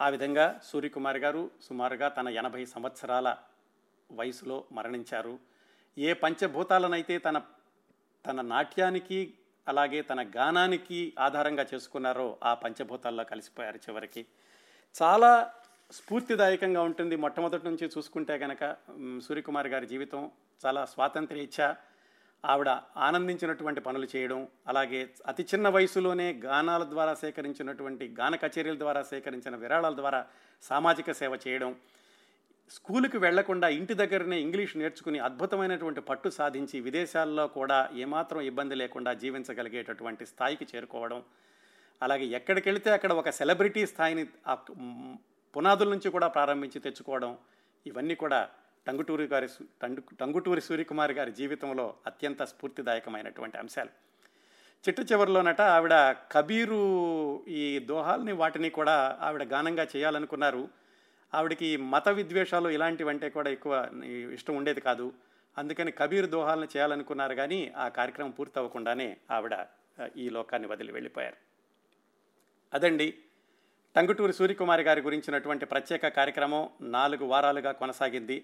ఆ 0.01 0.09
విధంగా 0.09 0.59
సూర్యకుమార్ 0.63 1.17
గారు 1.17 1.51
సుమారుగా 1.61 2.07
తన 2.07 2.29
ఎనభై 2.29 2.65
సంవత్సరాల 2.65 3.37
వయసులో 4.11 4.63
మరణించారు. 4.71 5.39
ఏ 5.97 6.13
పంచభూతాలనైతే 6.13 7.17
తన 7.17 7.41
తన 8.25 8.41
నాట్యానికి 8.41 9.33
అలాగే 9.67 10.01
తన 10.01 10.31
గానానికి 10.35 11.13
ఆధారంగా 11.19 11.65
చేసుకున్నారో 11.73 12.37
ఆ 12.43 12.53
పంచభూతాల్లో 12.53 13.23
కలిసిపోయారు 13.23 13.77
చివరికి. 13.77 14.25
చాలా 15.01 15.53
స్ఫూర్తిదాయకంగా 15.91 16.81
ఉంటుంది. 16.81 17.15
మొట్టమొదటి 17.15 17.65
నుంచి 17.69 17.85
చూసుకుంటే 17.95 18.35
కనుక 18.37 18.63
సూర్యకుమార్ 19.25 19.67
గారి 19.67 19.87
జీవితం 19.87 20.21
చాలా 20.63 20.81
స్వాతంత్ర్య 20.85 21.47
ఇచ్చ 21.47 21.59
ఆవిడ 22.43 22.69
ఆనందించినటువంటి 22.97 23.81
పనులు 23.81 24.07
చేయడం 24.13 24.39
అలాగే 24.67 24.99
అతి 25.27 25.43
చిన్న 25.43 25.67
వయసులోనే 25.69 26.27
గానాల 26.45 26.83
ద్వారా 26.83 27.13
సేకరించినటువంటి 27.13 28.05
గాన 28.19 28.35
కచేరీల 28.35 28.77
ద్వారా 28.79 29.01
సేకరించిన 29.03 29.55
విరాళాల 29.55 29.95
ద్వారా 29.95 30.21
సామాజిక 30.63 31.11
సేవ 31.11 31.33
చేయడం 31.45 31.71
స్కూలుకి 32.71 33.17
వెళ్ళకుండా 33.17 33.67
ఇంటి 33.69 33.93
దగ్గరనే 33.93 34.37
ఇంగ్లీష్ 34.39 34.73
నేర్చుకుని 34.77 35.19
అద్భుతమైనటువంటి 35.19 36.01
పట్టు 36.01 36.29
సాధించి 36.29 36.77
విదేశాల్లో 36.79 37.45
కూడా 37.57 37.79
ఏమాత్రం 37.97 38.41
ఇబ్బంది 38.41 38.75
లేకుండా 38.75 39.13
జీవించగలిగేటటువంటి 39.13 40.25
స్థాయికి 40.25 40.67
చేరుకోవడం 40.75 41.19
అలాగే 42.01 42.25
ఎక్కడికి 42.35 42.67
వెళితే 42.69 42.89
అక్కడ 42.89 43.11
ఒక 43.13 43.29
సెలబ్రిటీ 43.39 43.81
స్థాయిని 43.85 44.23
పునాదుల 45.55 45.89
నుంచి 45.89 46.09
కూడా 46.09 46.27
ప్రారంభించి 46.27 46.79
తెచ్చుకోవడం 46.79 47.37
ఇవన్నీ 47.85 48.15
కూడా 48.15 48.49
టంగుటూరి 48.87 49.25
గారి 49.25 49.47
టంగు 49.81 50.01
టంగుటూరి 50.19 50.61
సూర్యకుమార్ 50.61 51.11
గారి 51.11 51.31
జీవితంలో 51.31 51.93
అత్యంత 52.07 52.43
స్ఫూర్తిదాయకమైనటువంటి 52.43 53.57
అంశాలు. 53.57 53.89
చిట్ట 54.87 55.11
చివరిలోనట 55.11 55.61
ఆవిడ 55.61 56.15
కబీరు 56.31 56.79
ఈ 57.47 57.79
దోహాల్ని 57.79 58.31
వాటిని 58.31 58.69
కూడా 58.69 59.17
ఆవిడ 59.21 59.43
గానంగా 59.43 59.87
చేయాలనుకున్నారు. 59.95 60.69
ఆవిడకి 61.33 61.77
మత 61.77 62.09
విద్వేషాలు 62.09 62.69
ఇలాంటివంటే 62.69 63.29
కూడా 63.29 63.49
ఎక్కువ 63.51 63.73
ఇష్టం 64.33 64.55
ఉండేది 64.55 64.81
కాదు. 64.81 65.13
అందుకని 65.57 65.91
కబీర్ 65.91 66.29
దోహాలను 66.29 66.67
చేయాలనుకున్నారు 66.77 67.35
కానీ 67.35 67.73
ఆ 67.77 67.87
కార్యక్రమం 67.87 68.31
పూర్తవ్వకుండానే 68.31 69.17
ఆవిడ 69.31 69.55
ఈ 70.17 70.29
లోకాన్ని 70.29 70.67
వదిలి 70.67 70.91
వెళ్ళిపోయారు. 70.91 71.37
అదండి 72.73 73.13
టంగుటూరి 73.95 74.33
సూర్యకుమారి 74.33 74.83
గారి 74.83 75.01
గురించినటువంటి 75.01 75.65
ప్రత్యేక 75.65 76.07
కార్యక్రమం 76.07 76.69
నాలుగు 76.81 77.25
వారాలుగా 77.25 77.71
కొనసాగింది. 77.71 78.43